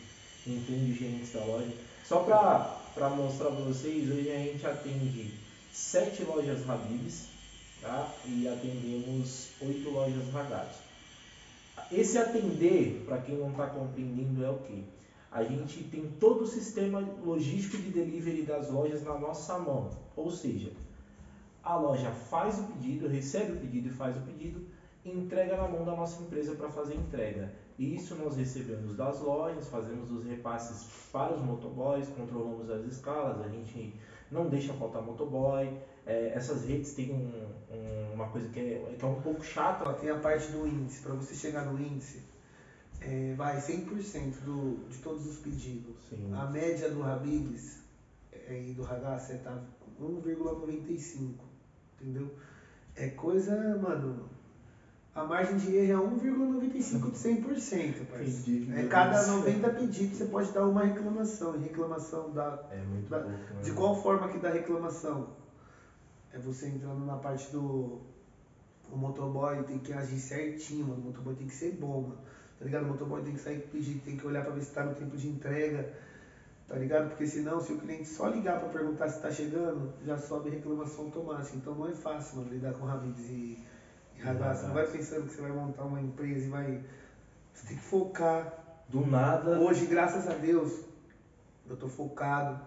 entende 0.46 0.92
os 0.92 1.00
gerentes 1.00 1.32
da 1.32 1.46
loja. 1.46 1.72
Só 2.04 2.20
pra, 2.20 2.77
pra 2.98 3.10
mostrar 3.10 3.52
pra 3.52 3.64
vocês, 3.64 4.10
hoje 4.10 4.32
a 4.32 4.40
gente 4.40 4.66
atende 4.66 5.34
sete 5.72 6.24
lojas 6.24 6.68
Habibs, 6.68 7.28
tá? 7.80 8.12
E 8.26 8.48
atendemos 8.48 9.50
oito 9.62 9.92
lojas 9.92 10.34
Ragazzi. 10.34 10.80
Esse 11.92 12.18
atender, 12.18 13.04
para 13.06 13.22
quem 13.22 13.38
não 13.38 13.52
está 13.52 13.68
compreendendo, 13.68 14.44
é 14.44 14.50
o 14.50 14.58
que? 14.58 14.84
A 15.32 15.44
gente 15.44 15.84
tem 15.84 16.10
todo 16.20 16.44
o 16.44 16.48
sistema 16.48 17.00
logístico 17.24 17.78
de 17.78 17.92
delivery 17.92 18.42
das 18.42 18.72
lojas 18.72 19.04
na 19.04 19.18
nossa 19.18 19.60
mão. 19.60 19.92
Ou 20.16 20.32
seja, 20.32 20.72
a 21.64 21.76
loja 21.76 22.10
faz 22.12 22.58
o 22.60 22.64
pedido, 22.64 23.08
recebe 23.08 23.52
o 23.52 23.58
pedido 23.58 23.90
e 23.90 23.94
faz 23.94 24.18
o 24.18 24.22
pedido, 24.22 24.66
entrega 25.06 25.56
na 25.56 25.68
mão 25.68 25.86
da 25.86 25.96
nossa 25.96 26.24
empresa 26.24 26.56
para 26.56 26.70
fazer 26.70 26.96
a 26.96 26.98
Isso 27.78 28.16
nós 28.16 28.36
recebemos 28.36 28.96
das 28.96 29.20
lojas, 29.22 29.68
fazemos 29.68 30.10
os 30.12 30.26
repasses 30.26 30.88
para 31.12 31.34
os 31.36 31.42
motoboys, 31.42 32.08
controlamos 32.08 32.70
as 32.72 32.84
escalas, 32.86 33.40
a 33.46 33.50
gente 33.50 33.94
não 34.32 34.50
deixa 34.50 34.74
faltar 34.74 35.02
motoboy. 35.02 35.70
É, 36.06 36.30
essas 36.34 36.64
redes 36.66 36.94
têm 36.94 37.12
um- 37.14 37.52
um- 37.72 38.14
uma 38.14 38.28
coisa 38.30 38.48
que 38.50 38.60
é, 38.60 38.96
que 38.98 39.04
é 39.06 39.08
um 39.08 39.22
pouco 39.22 39.44
chata, 39.44 39.88
Ó, 39.88 39.94
Tem 39.94 40.10
a 40.10 40.18
parte 40.18 40.48
do 40.52 40.66
índice. 40.68 41.02
Pra 41.02 41.14
você 41.14 41.36
chegar 41.36 41.66
no 41.66 41.80
índice, 41.80 42.24
é, 43.00 43.34
vai 43.36 43.60
100% 43.60 44.40
do, 44.44 44.88
de 44.90 44.98
todos 45.00 45.28
os 45.28 45.38
pedidos. 45.38 45.96
Sim. 46.10 46.34
A 46.34 46.46
média 46.46 46.90
do 46.90 47.04
Habibs 47.04 47.80
é, 48.32 48.64
e 48.70 48.74
do 48.74 48.82
Ragazzi 48.82 49.38
tá 49.40 49.62
com 49.98 50.04
1,95. 50.22 51.46
Entendeu? 52.02 52.32
É 52.96 53.10
coisa, 53.10 53.78
mano. 53.78 54.30
A 55.18 55.24
margem 55.24 55.56
de 55.56 55.76
erro 55.76 55.92
é 55.94 56.16
1,95 56.16 57.10
de 57.10 57.18
100%, 57.18 58.06
parceiro. 58.06 58.30
Entendi, 58.30 58.72
É 58.80 58.84
cada 58.88 59.16
Deus. 59.16 59.28
90 59.28 59.70
pedidos 59.72 60.16
você 60.16 60.26
pode 60.26 60.52
dar 60.52 60.64
uma 60.68 60.84
reclamação. 60.84 61.56
E 61.56 61.58
reclamação 61.58 62.30
dá. 62.32 62.56
É 62.70 62.80
da- 63.10 63.22
pouco. 63.22 63.54
né? 63.56 63.62
de 63.64 63.72
qual 63.72 63.96
forma 63.96 64.28
que 64.28 64.38
dá 64.38 64.52
reclamação? 64.52 65.26
É 66.32 66.38
você 66.38 66.68
entrando 66.68 67.04
na 67.04 67.16
parte 67.16 67.52
do. 67.52 68.00
O 68.92 68.96
motoboy 68.96 69.64
tem 69.64 69.80
que 69.80 69.92
agir 69.92 70.20
certinho, 70.20 70.86
mano. 70.86 71.02
O 71.02 71.06
motoboy 71.06 71.34
tem 71.34 71.48
que 71.48 71.56
ser 71.56 71.72
bom, 71.72 72.00
mano. 72.02 72.20
Tá 72.60 72.66
ligado? 72.66 72.84
O 72.84 72.88
motoboy 72.88 73.20
tem 73.24 73.34
que 73.34 73.40
sair 73.40 73.58
pedido, 73.72 74.00
tem 74.04 74.16
que 74.16 74.26
olhar 74.28 74.44
pra 74.44 74.52
ver 74.54 74.62
se 74.62 74.70
tá 74.70 74.84
no 74.84 74.94
tempo 74.94 75.18
de 75.18 75.28
entrega. 75.28 75.90
Tá 76.68 76.76
ligado? 76.78 77.08
Porque 77.08 77.26
senão, 77.26 77.60
se 77.60 77.72
o 77.72 77.76
cliente 77.76 78.08
só 78.08 78.28
ligar 78.28 78.60
pra 78.60 78.68
perguntar 78.70 79.08
se 79.10 79.20
tá 79.20 79.32
chegando, 79.32 79.90
já 80.06 80.16
sobe 80.16 80.52
reclamação 80.52 81.06
automática. 81.06 81.56
Então 81.58 81.74
não 81.74 81.88
é 81.88 81.94
fácil, 81.94 82.38
mano, 82.38 82.50
lidar 82.52 82.74
com 82.74 82.86
Habibs 82.88 83.28
e, 83.30 83.58
e 84.18 84.22
Ragazzi. 84.24 84.66
Não 84.66 84.74
vai 84.74 84.88
pensando 84.88 85.28
que 85.28 85.34
você 85.34 85.42
vai 85.42 85.52
montar 85.52 85.84
uma 85.84 86.02
empresa 86.02 86.46
e 86.46 86.50
vai. 86.50 86.84
Você 87.54 87.68
tem 87.68 87.78
que 87.78 87.84
focar. 87.84 88.54
Do 88.90 89.06
nada. 89.06 89.60
Hoje, 89.60 89.86
graças 89.86 90.28
a 90.30 90.34
Deus, 90.34 90.72
eu 91.70 91.76
tô 91.76 91.90
focado 91.90 92.60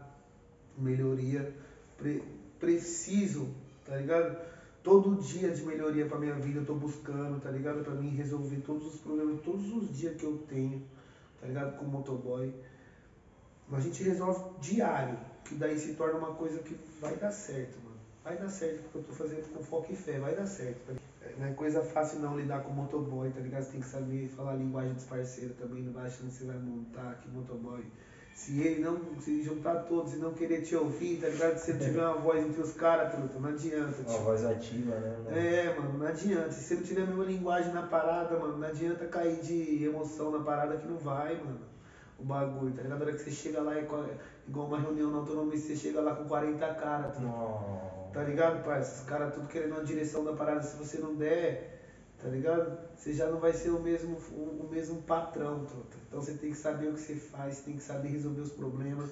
em 0.78 0.82
melhoria. 0.82 1.54
Pre- 1.96 2.22
preciso, 2.58 3.48
tá 3.86 3.96
ligado? 3.96 4.36
Todo 4.82 5.16
dia 5.22 5.50
de 5.50 5.62
melhoria 5.62 6.06
pra 6.06 6.18
minha 6.18 6.34
vida 6.34 6.60
eu 6.60 6.66
tô 6.66 6.74
buscando, 6.74 7.40
tá 7.40 7.50
ligado? 7.50 7.82
Pra 7.82 7.94
mim 7.94 8.10
resolver 8.14 8.56
todos 8.60 8.94
os 8.94 9.00
problemas, 9.00 9.40
todos 9.42 9.72
os 9.72 9.96
dias 9.96 10.16
que 10.16 10.24
eu 10.24 10.38
tenho, 10.48 10.82
tá 11.40 11.46
ligado? 11.46 11.78
Com 11.78 11.86
o 11.86 11.88
motoboy. 11.88 12.52
A 13.72 13.80
gente 13.80 14.02
resolve 14.02 14.58
diário, 14.60 15.16
que 15.44 15.54
daí 15.54 15.78
se 15.78 15.94
torna 15.94 16.18
uma 16.18 16.34
coisa 16.34 16.58
que 16.58 16.76
vai 17.00 17.14
dar 17.16 17.30
certo, 17.30 17.78
mano. 17.84 17.96
Vai 18.24 18.36
dar 18.36 18.48
certo, 18.48 18.82
porque 18.84 18.98
eu 18.98 19.02
tô 19.04 19.12
fazendo 19.12 19.52
com 19.54 19.62
foco 19.62 19.92
e 19.92 19.96
fé, 19.96 20.18
vai 20.18 20.34
dar 20.34 20.46
certo. 20.46 20.78
Tá? 20.86 21.00
Não 21.40 21.46
é 21.46 21.52
coisa 21.54 21.80
fácil 21.82 22.18
não 22.18 22.38
lidar 22.38 22.60
com 22.60 22.70
motoboy, 22.70 23.30
tá 23.30 23.40
ligado? 23.40 23.62
Você 23.62 23.72
tem 23.72 23.80
que 23.80 23.86
saber 23.86 24.28
falar 24.28 24.52
a 24.52 24.56
linguagem 24.56 24.92
dos 24.92 25.04
parceiros 25.04 25.56
também, 25.56 25.82
não 25.82 25.92
vai 25.94 26.04
achando 26.06 26.28
que 26.28 26.34
você 26.34 26.44
vai 26.44 26.58
montar 26.58 27.12
aqui 27.12 27.30
motoboy. 27.30 27.82
Se 28.34 28.60
ele 28.60 28.82
não 28.82 28.98
se 29.18 29.42
juntar 29.42 29.84
todos 29.84 30.12
e 30.14 30.16
não 30.18 30.34
querer 30.34 30.60
te 30.60 30.76
ouvir, 30.76 31.18
tá 31.18 31.28
ligado? 31.28 31.56
Se 31.56 31.70
ele 31.70 31.78
tiver 31.82 32.04
uma 32.06 32.18
voz 32.18 32.44
entre 32.46 32.60
os 32.60 32.72
caras, 32.72 33.12
truta, 33.14 33.38
não 33.38 33.48
adianta, 33.48 33.96
Uma 34.02 34.04
tio. 34.04 34.18
voz 34.24 34.44
ativa, 34.44 34.94
né? 34.96 35.16
mano? 35.24 35.36
É, 35.38 35.74
mano, 35.78 35.98
não 35.98 36.06
adianta. 36.06 36.50
Se 36.52 36.62
você 36.62 36.74
não 36.74 36.82
tiver 36.82 37.02
a 37.02 37.06
mesma 37.06 37.24
linguagem 37.24 37.72
na 37.72 37.82
parada, 37.82 38.38
mano, 38.38 38.58
não 38.58 38.68
adianta 38.68 39.06
cair 39.06 39.40
de 39.40 39.82
emoção 39.84 40.30
na 40.30 40.40
parada 40.40 40.76
que 40.76 40.86
não 40.86 40.98
vai, 40.98 41.36
mano. 41.38 41.60
O 42.18 42.22
bagulho, 42.24 42.72
tá 42.74 42.82
ligado? 42.82 43.00
A 43.00 43.04
hora 43.06 43.14
que 43.14 43.22
você 43.22 43.30
chega 43.30 43.62
lá, 43.62 43.78
é 43.78 43.88
igual 44.46 44.66
uma 44.66 44.78
reunião 44.78 45.10
na 45.10 45.18
autonomia, 45.18 45.56
você 45.56 45.74
chega 45.74 46.02
lá 46.02 46.14
com 46.14 46.24
40 46.26 46.74
caras, 46.74 47.18
Não. 47.18 47.99
Tá 48.12 48.22
ligado, 48.22 48.64
parça? 48.64 49.02
Os 49.02 49.08
caras 49.08 49.34
tudo 49.34 49.48
querendo 49.48 49.72
uma 49.72 49.84
direção 49.84 50.24
da 50.24 50.32
parada, 50.32 50.62
se 50.62 50.76
você 50.76 50.98
não 50.98 51.14
der, 51.14 51.80
tá 52.22 52.28
ligado? 52.28 52.78
Você 52.94 53.12
já 53.14 53.26
não 53.26 53.40
vai 53.40 53.52
ser 53.52 53.70
o 53.70 53.80
mesmo, 53.80 54.18
o, 54.32 54.66
o 54.66 54.68
mesmo 54.70 55.00
patrão, 55.02 55.64
truta. 55.64 55.96
Então 56.06 56.20
você 56.20 56.34
tem 56.34 56.50
que 56.50 56.56
saber 56.56 56.88
o 56.88 56.94
que 56.94 57.00
você 57.00 57.14
faz, 57.14 57.56
você 57.56 57.62
tem 57.62 57.76
que 57.76 57.82
saber 57.82 58.08
resolver 58.08 58.42
os 58.42 58.52
problemas. 58.52 59.10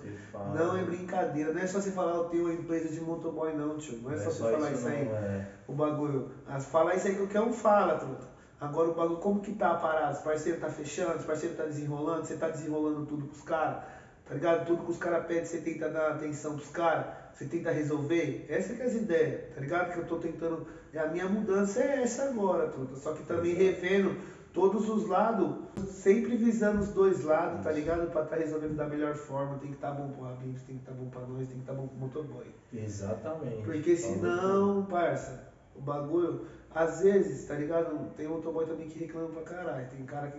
Não 0.54 0.76
é 0.76 0.84
brincadeira, 0.84 1.52
não 1.52 1.60
é 1.60 1.66
só 1.66 1.80
você 1.80 1.92
falar 1.92 2.16
eu 2.16 2.24
tenho 2.24 2.44
uma 2.44 2.52
empresa 2.52 2.88
de 2.88 3.00
motoboy 3.00 3.54
não, 3.54 3.78
tio. 3.78 3.98
Não 4.02 4.12
é, 4.12 4.18
só 4.18 4.30
você 4.30 4.52
falar 4.52 4.72
isso, 4.72 4.88
aí. 4.88 5.08
é. 5.08 5.46
O 5.66 5.72
bagulho. 5.72 6.30
As, 6.46 6.66
falar 6.66 6.96
isso 6.96 7.06
aí 7.06 7.14
que 7.14 7.20
qualquer 7.20 7.40
um 7.40 7.52
fala, 7.52 7.98
truta. 7.98 8.26
Agora 8.60 8.90
o 8.90 8.94
bagulho, 8.94 9.20
como 9.20 9.40
que 9.40 9.54
tá 9.54 9.70
a 9.70 9.76
parada? 9.76 10.12
Os 10.12 10.18
parceiros 10.18 10.60
tá 10.60 10.68
fechando, 10.68 11.18
os 11.18 11.24
parceiros 11.24 11.56
tá 11.56 11.64
desenrolando, 11.64 12.26
você 12.26 12.36
tá 12.36 12.48
desenrolando 12.48 13.06
tudo 13.06 13.26
pros 13.26 13.42
caras, 13.42 13.84
tá 14.28 14.34
ligado? 14.34 14.66
Tudo 14.66 14.84
que 14.84 14.90
os 14.90 14.98
caras 14.98 15.26
pedem, 15.26 15.44
você 15.44 15.60
tenta 15.60 15.88
dar 15.88 16.12
atenção 16.12 16.56
pros 16.56 16.70
caras, 16.70 17.06
você 17.32 17.46
tenta 17.46 17.70
resolver. 17.70 18.46
Essa 18.48 18.74
que 18.74 18.82
é 18.82 18.84
as 18.84 18.94
ideias, 18.94 19.54
tá 19.54 19.60
ligado? 19.60 19.92
Que 19.92 19.98
eu 20.00 20.06
tô 20.06 20.16
tentando. 20.16 20.66
A 20.94 21.06
minha 21.06 21.28
mudança 21.28 21.80
é 21.80 22.02
essa 22.02 22.24
agora, 22.30 22.68
truta. 22.68 22.96
Só 22.96 23.12
que 23.12 23.22
também 23.24 23.54
revendo 23.54 24.16
todos 24.52 24.88
os 24.88 25.06
lados, 25.06 25.56
sempre 25.88 26.36
visando 26.36 26.80
os 26.80 26.88
dois 26.88 27.22
lados, 27.24 27.62
tá 27.62 27.70
ligado? 27.70 28.10
Pra 28.10 28.24
estar 28.24 28.36
resolvendo 28.36 28.76
da 28.76 28.86
melhor 28.86 29.14
forma. 29.14 29.58
Tem 29.58 29.70
que 29.70 29.76
estar 29.76 29.92
bom 29.92 30.10
pro 30.10 30.26
Habibs, 30.26 30.62
tem 30.62 30.76
que 30.76 30.82
estar 30.82 30.92
bom 30.92 31.08
pra 31.08 31.20
nós, 31.22 31.46
tem 31.46 31.56
que 31.56 31.62
estar 31.62 31.74
bom 31.74 31.86
pro 31.86 31.96
motoboy. 31.96 32.46
Exatamente. 32.72 33.62
Porque 33.62 33.96
senão, 33.96 34.84
parça, 34.86 35.52
o 35.76 35.80
bagulho 35.80 36.46
Às 36.74 37.00
vezes, 37.02 37.46
tá 37.46 37.54
ligado? 37.54 38.12
Tem 38.16 38.28
motoboy 38.28 38.66
também 38.66 38.88
que 38.88 38.98
reclama 38.98 39.28
pra 39.28 39.42
caralho. 39.42 39.88
Tem 39.88 40.04
cara 40.04 40.28
que 40.28 40.38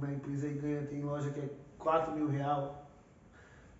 na 0.00 0.12
empresa 0.12 0.46
aí 0.46 0.54
ganha, 0.54 0.86
tem 0.86 1.02
loja 1.02 1.30
que 1.30 1.40
é 1.40 1.48
4 1.78 2.14
mil 2.14 2.28
real, 2.28 2.87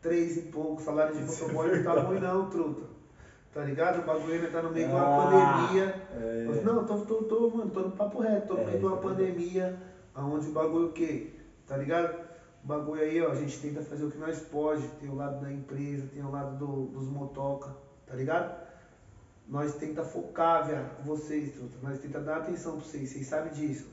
3 0.00 0.36
e 0.36 0.42
pouco, 0.42 0.80
salário 0.80 1.14
de 1.14 1.22
motoboy 1.22 1.76
não 1.76 1.82
tá 1.84 2.00
ruim 2.02 2.20
não, 2.20 2.48
truta. 2.50 2.82
Tá 3.52 3.64
ligado? 3.64 4.00
O 4.00 4.02
bagulho 4.02 4.34
ainda 4.34 4.48
tá 4.48 4.62
no 4.62 4.70
meio 4.70 4.86
de 4.88 4.92
uma 4.94 5.02
Ah, 5.02 5.16
pandemia. 5.66 5.94
é. 6.12 6.60
Não, 6.64 6.84
tô, 6.84 6.98
tô, 6.98 7.14
tô, 7.24 7.50
mano, 7.50 7.70
tô 7.70 7.80
no 7.80 7.90
papo 7.92 8.20
reto, 8.20 8.46
tô 8.48 8.54
no 8.54 8.60
É, 8.60 8.64
meio 8.66 8.78
de 8.78 8.84
uma 8.86 8.96
é 8.96 9.00
pandemia, 9.00 9.82
aonde 10.14 10.48
o 10.48 10.52
bagulho 10.52 10.88
o 10.88 10.92
quê? 10.92 11.32
Tá 11.66 11.76
ligado? 11.76 12.14
O 12.62 12.66
bagulho 12.66 13.00
aí, 13.02 13.20
ó, 13.22 13.30
a 13.30 13.34
gente 13.34 13.58
tenta 13.60 13.82
fazer 13.82 14.04
o 14.04 14.10
que 14.10 14.18
nós 14.18 14.38
pode, 14.40 14.86
tem 15.00 15.08
o 15.08 15.14
lado 15.14 15.40
da 15.40 15.50
empresa, 15.50 16.06
tem 16.12 16.22
o 16.22 16.30
lado 16.30 16.56
do- 16.58 16.86
dos 16.88 17.08
motoca, 17.08 17.74
tá 18.06 18.14
ligado? 18.14 18.54
Nós 19.48 19.74
tenta 19.76 20.02
focar, 20.04 20.66
viado, 20.66 21.02
vocês, 21.04 21.52
truta. 21.54 21.76
Nós 21.82 21.98
tenta 21.98 22.20
dar 22.20 22.36
atenção 22.38 22.72
pra 22.76 22.82
vocês, 22.84 23.08
vocês 23.08 23.26
sabem 23.26 23.50
disso. 23.52 23.86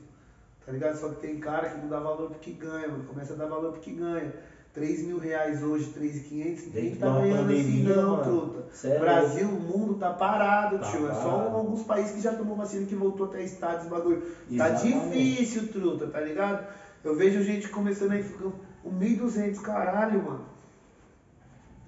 Tá 0.64 0.70
ligado? 0.72 0.96
Só 0.96 1.08
que 1.10 1.20
tem 1.20 1.40
cara 1.40 1.70
que 1.70 1.78
não 1.78 1.88
dá 1.88 1.98
valor 1.98 2.28
porque 2.28 2.52
ganha, 2.52 2.88
mano. 2.88 3.04
Começa 3.04 3.32
a 3.32 3.36
dar 3.36 3.46
valor 3.46 3.72
porque 3.72 3.92
ganha. 3.92 4.34
3 4.76 5.06
mil 5.06 5.18
reais 5.18 5.62
hoje, 5.62 5.86
3.500, 5.98 6.66
ninguém 6.66 6.90
Dentro 6.90 6.98
tá 7.00 7.18
ganhando 7.18 7.50
assim 7.50 7.82
não, 7.82 8.22
truta. 8.22 8.64
É 8.86 8.98
Brasil, 8.98 9.48
o 9.48 9.52
mundo 9.52 9.94
tá 9.94 10.12
parado, 10.12 10.78
Tá 10.78 10.90
tio. 10.90 11.08
É 11.08 11.14
só 11.14 11.30
parado. 11.30 11.56
alguns 11.56 11.82
países 11.82 12.12
que 12.12 12.20
já 12.20 12.34
tomou 12.34 12.54
vacina 12.54 12.84
que 12.84 12.94
voltou 12.94 13.26
até 13.26 13.42
estados, 13.42 13.86
bagulho. 13.86 14.20
Tá 14.20 14.68
Exatamente. 14.68 15.08
difícil, 15.08 15.68
truta, 15.68 16.06
tá 16.08 16.20
ligado? 16.20 16.66
Eu 17.02 17.16
vejo 17.16 17.42
gente 17.42 17.68
começando 17.70 18.10
aí, 18.12 18.22
ficando 18.22 18.52
com 18.82 18.90
1.200, 18.90 19.58
caralho, 19.62 20.22
mano. 20.22 20.44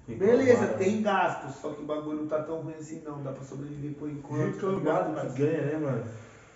Beleza, 0.07 0.69
tem 0.69 1.03
gastos, 1.03 1.53
só 1.61 1.69
que 1.69 1.83
o 1.83 1.85
bagulho 1.85 2.21
não 2.21 2.27
tá 2.27 2.41
tão 2.41 2.61
ruim 2.61 2.73
assim 2.73 2.99
não, 3.05 3.21
dá 3.21 3.31
pra 3.31 3.43
sobreviver 3.43 3.91
por 3.93 4.09
enquanto. 4.09 4.39
tá 4.39 4.45
Reclamado 4.45 5.09
ligado, 5.09 5.33
que 5.33 5.39
ganha, 5.39 5.61
né, 5.61 5.77
mano? 5.77 6.03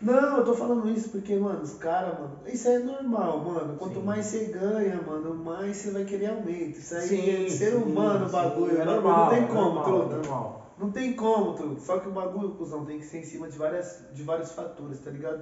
Não, 0.04 0.36
eu 0.38 0.44
tô 0.44 0.54
falando 0.54 0.89
isso 0.89 1.08
porque, 1.10 1.34
mano, 1.38 1.62
os 1.62 1.72
caras, 1.72 2.13
mano, 2.13 2.38
isso 2.46 2.68
aí 2.68 2.76
é 2.76 2.80
normal, 2.80 3.39
mano. 3.39 3.74
Quanto 3.78 4.00
Sim. 4.00 4.06
mais 4.06 4.26
você 4.26 4.44
ganha, 4.48 5.00
mano, 5.00 5.34
mais 5.34 5.78
você 5.78 5.92
vai 5.92 6.04
querer 6.04 6.28
aumento. 6.28 6.78
Isso 6.78 6.94
aí 6.94 7.08
Sim, 7.08 7.46
é 7.46 7.50
ser 7.50 7.74
humano 7.74 8.26
o 8.26 8.30
bagulho. 8.30 8.78
É 8.78 8.84
normal, 8.84 9.24
não 9.24 9.30
tem 9.30 9.38
é 9.39 9.48
como, 9.48 9.76
normal, 9.76 9.84
truta. 9.86 10.13
é 10.16 10.18
normal. 10.18 10.74
Não 10.78 10.89
tem 10.89 11.16
como, 11.16 11.54
truta. 11.54 11.80
Só 11.80 11.98
que 11.98 12.08
o 12.08 12.12
bagulho, 12.12 12.50
cuzão, 12.50 12.84
tem 12.84 12.98
que 12.98 13.06
ser 13.06 13.20
em 13.20 13.24
cima 13.24 13.48
de, 13.48 13.58
várias, 13.58 13.98
de 14.12 14.24
vários 14.24 14.52
fatores, 14.52 15.00
tá 15.00 15.10
ligado? 15.10 15.39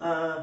Ah, 0.00 0.40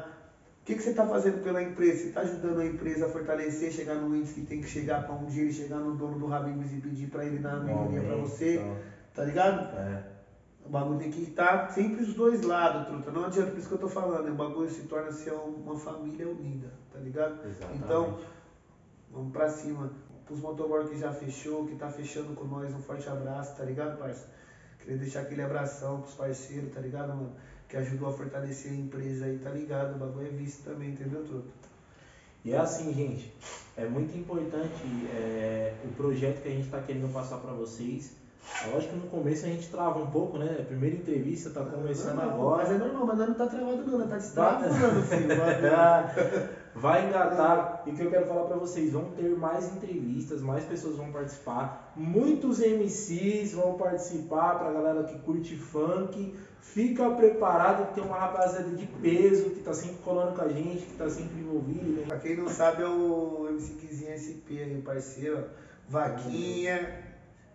o 0.62 0.64
que, 0.64 0.76
que 0.76 0.82
você 0.82 0.92
tá 0.92 1.04
fazendo 1.04 1.38
pela 1.38 1.60
empresa? 1.60 2.02
Você 2.02 2.08
tá 2.08 2.20
ajudando 2.20 2.58
a 2.60 2.64
empresa 2.64 3.06
a 3.06 3.08
fortalecer, 3.08 3.70
chegar 3.70 3.96
no 3.96 4.14
índice 4.14 4.32
que 4.32 4.42
tem 4.42 4.60
que 4.60 4.68
chegar 4.68 5.00
pra 5.00 5.12
um 5.12 5.24
dia 5.26 5.42
ele 5.42 5.50
chegar 5.50 5.80
no 5.80 5.92
dono 5.92 6.16
do 6.16 6.32
Habibs 6.32 6.72
e 6.72 6.76
pedir 6.76 7.06
pra 7.08 7.24
ele 7.24 7.38
dar 7.38 7.54
uma 7.54 7.60
melhoria 7.60 8.00
pra 8.00 8.14
Aumento, 8.14 8.28
você, 8.28 8.54
então. 8.54 8.76
tá 9.12 9.24
ligado? 9.24 9.64
É. 9.74 10.15
O 10.66 10.68
bagulho 10.68 10.98
tem 10.98 11.10
que 11.10 11.22
estar 11.22 11.70
sempre 11.70 12.02
os 12.02 12.14
dois 12.14 12.42
lados, 12.42 12.88
truta. 12.88 13.12
Não 13.12 13.24
adianta, 13.24 13.52
por 13.52 13.58
isso 13.58 13.68
que 13.68 13.74
eu 13.74 13.78
tô 13.78 13.88
falando. 13.88 14.28
O 14.28 14.34
bagulho 14.34 14.68
se 14.68 14.82
torna 14.82 15.12
ser 15.12 15.32
uma 15.32 15.78
família 15.78 16.28
unida, 16.28 16.72
tá 16.92 16.98
ligado? 16.98 17.46
Exatamente. 17.46 17.84
Então, 17.84 18.18
vamos 19.10 19.32
pra 19.32 19.48
cima. 19.48 19.90
Pros 20.26 20.40
motoboy 20.40 20.88
que 20.88 20.98
já 20.98 21.12
fechou, 21.12 21.66
que 21.66 21.76
tá 21.76 21.88
fechando 21.88 22.34
com 22.34 22.46
nós, 22.46 22.74
um 22.74 22.80
forte 22.80 23.08
abraço, 23.08 23.56
tá 23.56 23.62
ligado, 23.62 23.96
parça? 23.96 24.26
Queria 24.80 24.98
deixar 24.98 25.20
aquele 25.20 25.42
abração 25.42 26.00
pros 26.00 26.14
parceiros, 26.14 26.74
tá 26.74 26.80
ligado, 26.80 27.08
mano? 27.08 27.32
Que 27.68 27.76
ajudou 27.76 28.08
a 28.08 28.12
fortalecer 28.12 28.72
a 28.72 28.74
empresa 28.74 29.26
aí, 29.26 29.38
tá 29.38 29.50
ligado? 29.50 29.94
O 29.94 29.98
bagulho 29.98 30.26
é 30.26 30.30
visto 30.30 30.64
também, 30.64 30.90
entendeu, 30.90 31.24
truta? 31.24 31.48
E 32.44 32.52
é 32.52 32.58
assim, 32.58 32.92
gente, 32.92 33.32
é 33.76 33.84
muito 33.86 34.16
importante 34.18 34.82
é, 35.12 35.74
o 35.84 35.88
projeto 35.94 36.42
que 36.42 36.48
a 36.48 36.50
gente 36.52 36.66
está 36.66 36.80
querendo 36.80 37.12
passar 37.12 37.38
para 37.38 37.52
vocês. 37.52 38.16
É 38.64 38.70
lógico 38.72 38.94
que 38.94 38.98
no 39.00 39.08
começo 39.08 39.44
a 39.44 39.48
gente 39.48 39.68
trava 39.68 39.98
um 39.98 40.06
pouco, 40.06 40.38
né? 40.38 40.56
A 40.60 40.64
primeira 40.64 40.96
entrevista 40.96 41.50
tá 41.50 41.64
começando 41.64 42.16
Não, 42.16 42.22
agora. 42.22 42.62
Mas 42.62 42.72
é 42.72 42.78
normal, 42.78 43.06
mas 43.06 43.18
nós 43.18 43.28
não 43.28 43.34
tá 43.34 43.46
travado 43.46 43.82
não, 43.86 43.98
nós 43.98 44.08
tá 44.08 44.16
destravando, 44.16 45.02
filho. 45.02 45.24
o 45.34 45.38
bagulho. 45.38 46.48
Vai 46.74 47.08
engatar. 47.08 47.82
E 47.86 47.90
o 47.90 47.94
que 47.94 48.02
eu 48.02 48.10
quero 48.10 48.26
falar 48.26 48.44
pra 48.44 48.56
vocês, 48.56 48.92
vão 48.92 49.06
ter 49.16 49.36
mais 49.36 49.72
entrevistas, 49.74 50.42
mais 50.42 50.64
pessoas 50.64 50.96
vão 50.96 51.10
participar, 51.10 51.92
muitos 51.96 52.58
MCs 52.58 53.54
vão 53.54 53.74
participar 53.74 54.58
pra 54.58 54.72
galera 54.72 55.04
que 55.04 55.18
curte 55.20 55.56
funk. 55.56 56.34
Fica 56.60 57.08
preparado 57.10 57.88
que 57.88 57.94
tem 57.94 58.04
uma 58.04 58.18
rapaziada 58.18 58.70
de 58.70 58.86
peso 58.86 59.50
que 59.50 59.60
tá 59.60 59.72
sempre 59.72 59.98
colando 60.04 60.36
com 60.36 60.42
a 60.42 60.48
gente, 60.48 60.84
que 60.84 60.96
tá 60.96 61.08
sempre 61.08 61.40
envolvido. 61.40 62.00
Né? 62.00 62.04
Pra 62.06 62.18
quem 62.18 62.36
não 62.36 62.48
sabe, 62.48 62.82
é 62.82 62.86
o 62.86 63.46
MC 63.50 63.74
Kizinho 63.74 64.12
SP 64.18 64.60
aí, 64.60 64.82
parceiro. 64.84 65.38
ó. 65.38 65.66
Vaquinha. 65.88 67.05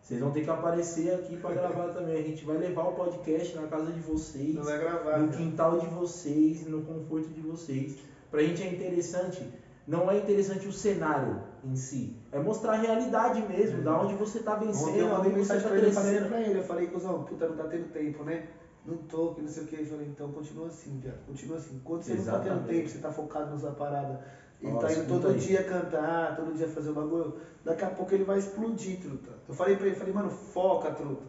Vocês 0.02 0.20
vão 0.20 0.32
ter 0.32 0.44
que 0.44 0.50
aparecer 0.50 1.14
aqui 1.14 1.38
pra 1.38 1.52
gravar 1.52 1.90
também. 1.94 2.16
A 2.16 2.24
gente 2.24 2.44
vai 2.44 2.58
levar 2.58 2.84
o 2.84 2.94
podcast 2.94 3.56
na 3.56 3.68
casa 3.68 3.92
de 3.92 4.00
vocês, 4.00 4.56
Não 4.56 4.64
vai 4.64 4.80
gravar, 4.80 5.20
no 5.20 5.28
cara. 5.28 5.38
quintal 5.38 5.80
de 5.80 5.88
vocês, 5.88 6.68
no 6.68 6.82
conforto 6.82 7.30
de 7.30 7.42
vocês. 7.42 7.98
Pra 8.30 8.42
gente 8.42 8.64
é 8.64 8.68
interessante, 8.74 9.46
não 9.88 10.10
é 10.10 10.18
interessante 10.18 10.68
o 10.68 10.72
cenário 10.72 11.42
em 11.64 11.76
si, 11.76 12.16
é 12.32 12.40
mostrar 12.40 12.74
a 12.74 12.78
realidade 12.78 13.42
mesmo, 13.48 13.84
da 13.84 14.00
onde 14.02 14.16
você 14.16 14.40
tá 14.40 14.56
vencendo, 14.56 14.98
eu 14.98 15.10
mandei 15.10 15.34
mensagem 15.34 15.62
tá 15.64 15.70
pra 15.70 15.78
ele, 15.78 15.88
eu 15.88 15.92
falei 15.92 16.22
pra 16.22 16.42
ele, 16.42 16.60
eu 16.60 16.64
falei, 16.64 16.88
cuzão, 16.88 17.24
puta, 17.24 17.48
não 17.50 17.58
tá 17.58 17.66
tendo 17.66 17.92
tempo, 17.92 18.24
né? 18.24 18.48
Não 18.86 18.98
tô, 18.98 19.36
que 19.36 19.42
não 19.42 19.48
sei 19.48 19.64
o 19.64 19.68
que. 19.68 19.76
Eu 19.76 19.86
falei, 19.86 20.08
então 20.08 20.32
continua 20.32 20.68
assim, 20.68 20.98
viado, 20.98 21.24
continua 21.28 21.58
assim. 21.58 21.80
Quando 21.84 22.02
você 22.02 22.16
não 22.16 22.24
tá 22.24 22.32
Exatamente. 22.32 22.66
tendo 22.66 22.68
tempo, 22.68 22.90
você 22.90 22.98
tá 22.98 23.12
focado 23.12 23.52
nessa 23.52 23.72
parada, 23.72 24.26
ele 24.62 24.74
Ó, 24.74 24.78
tá 24.78 24.92
indo 24.92 25.08
todo 25.08 25.28
aí. 25.28 25.40
dia 25.40 25.64
cantar, 25.64 26.36
todo 26.36 26.54
dia 26.54 26.68
fazer 26.68 26.92
o 26.92 26.94
bagulho, 26.94 27.36
daqui 27.64 27.84
a 27.84 27.90
pouco 27.90 28.14
ele 28.14 28.24
vai 28.24 28.40
explodir, 28.40 29.00
truta. 29.00 29.32
Eu 29.48 29.54
falei 29.54 29.76
pra 29.76 29.88
ele, 29.88 29.96
falei, 29.96 30.14
mano, 30.14 30.30
foca, 30.30 30.92
truta. 30.92 31.24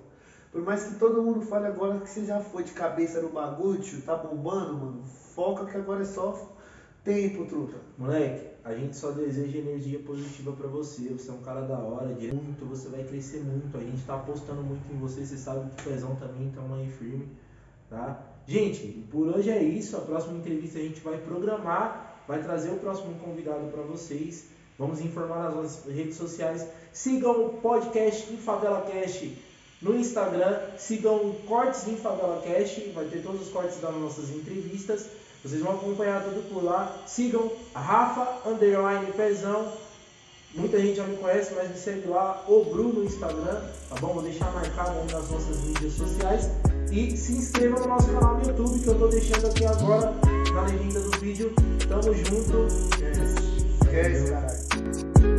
Por 0.50 0.60
mais 0.62 0.84
que 0.84 0.96
todo 0.96 1.22
mundo 1.22 1.40
fale 1.40 1.66
agora 1.66 1.98
que 2.00 2.08
você 2.08 2.26
já 2.26 2.38
foi 2.38 2.62
de 2.62 2.72
cabeça 2.72 3.22
no 3.22 3.30
bagulho, 3.30 3.80
tá 4.02 4.16
bombando, 4.16 4.74
mano, 4.74 5.02
foca 5.04 5.64
que 5.64 5.76
agora 5.78 6.02
é 6.02 6.04
só 6.04 6.52
tempo, 7.02 7.46
truta. 7.46 7.78
Moleque, 7.96 8.48
a 8.62 8.74
gente 8.74 8.94
só 8.96 9.12
deseja 9.12 9.58
energia 9.58 9.98
positiva 10.00 10.52
pra 10.52 10.68
você. 10.68 11.08
Você 11.08 11.30
é 11.30 11.32
um 11.32 11.40
cara 11.40 11.62
da 11.62 11.78
hora, 11.78 12.14
de 12.14 12.32
muito, 12.32 12.66
você 12.66 12.88
vai 12.90 13.02
crescer 13.02 13.40
muito. 13.40 13.76
A 13.76 13.80
gente 13.80 14.04
tá 14.04 14.14
apostando 14.16 14.62
muito 14.62 14.82
em 14.92 14.98
você, 14.98 15.24
você 15.24 15.38
sabe 15.38 15.70
que 15.70 15.82
o 15.82 15.90
pezão 15.90 16.14
também 16.16 16.50
tamo 16.54 16.74
aí 16.74 16.86
firme, 16.86 17.28
tá? 17.88 18.22
Gente, 18.46 19.06
por 19.10 19.28
hoje 19.28 19.50
é 19.50 19.62
isso. 19.62 19.96
A 19.96 20.00
próxima 20.00 20.36
entrevista 20.36 20.78
a 20.78 20.82
gente 20.82 21.00
vai 21.00 21.18
programar, 21.18 22.11
vai 22.26 22.42
trazer 22.42 22.70
o 22.70 22.76
próximo 22.76 23.14
convidado 23.20 23.66
pra 23.72 23.82
vocês. 23.82 24.44
Vamos 24.78 25.00
informar 25.00 25.44
nas 25.44 25.54
nossas 25.54 25.94
redes 25.94 26.16
sociais. 26.16 26.66
Sigam 26.92 27.46
o 27.46 27.48
podcast 27.60 28.32
em 28.32 28.36
Favela 28.36 28.82
Cast 28.82 29.38
no 29.80 29.96
Instagram. 29.96 30.58
Sigam 30.78 31.34
Cortes 31.46 31.86
em 31.88 31.96
Favela 31.96 32.40
Cast. 32.42 32.80
Vai 32.90 33.04
ter 33.06 33.22
todos 33.22 33.42
os 33.42 33.48
cortes 33.48 33.80
das 33.80 33.94
nossas 33.94 34.30
entrevistas. 34.30 35.06
Vocês 35.44 35.60
vão 35.60 35.72
acompanhar 35.72 36.22
tudo 36.22 36.48
por 36.52 36.62
lá. 36.62 37.02
Sigam 37.06 37.50
Rafa 37.74 38.48
Underline 38.48 39.12
Pezão. 39.12 39.72
Muita 40.54 40.78
gente 40.78 40.96
já 40.96 41.04
me 41.04 41.16
conhece, 41.16 41.54
mas 41.54 41.70
me 41.70 41.76
segue 41.76 42.06
lá, 42.08 42.44
o 42.46 42.62
Bruno 42.64 42.92
no 42.92 43.04
Instagram, 43.04 43.62
tá 43.88 43.96
bom? 43.98 44.12
Vou 44.12 44.22
deixar 44.22 44.52
marcado 44.52 44.90
aí 44.90 45.10
nas 45.10 45.30
nossas 45.30 45.60
mídias 45.62 45.94
sociais. 45.94 46.50
E 46.90 47.16
se 47.16 47.32
inscreva 47.32 47.80
no 47.80 47.86
nosso 47.86 48.08
canal 48.08 48.34
no 48.34 48.46
YouTube, 48.46 48.80
que 48.80 48.86
eu 48.86 48.98
tô 48.98 49.08
deixando 49.08 49.46
aqui 49.46 49.64
agora 49.64 50.31
na 50.52 50.62
legenda 50.62 51.00
do 51.00 51.10
vídeo. 51.18 51.52
Tamo 51.88 52.14
junto. 52.14 52.66
Esquece, 53.82 54.30
caralho. 54.30 55.31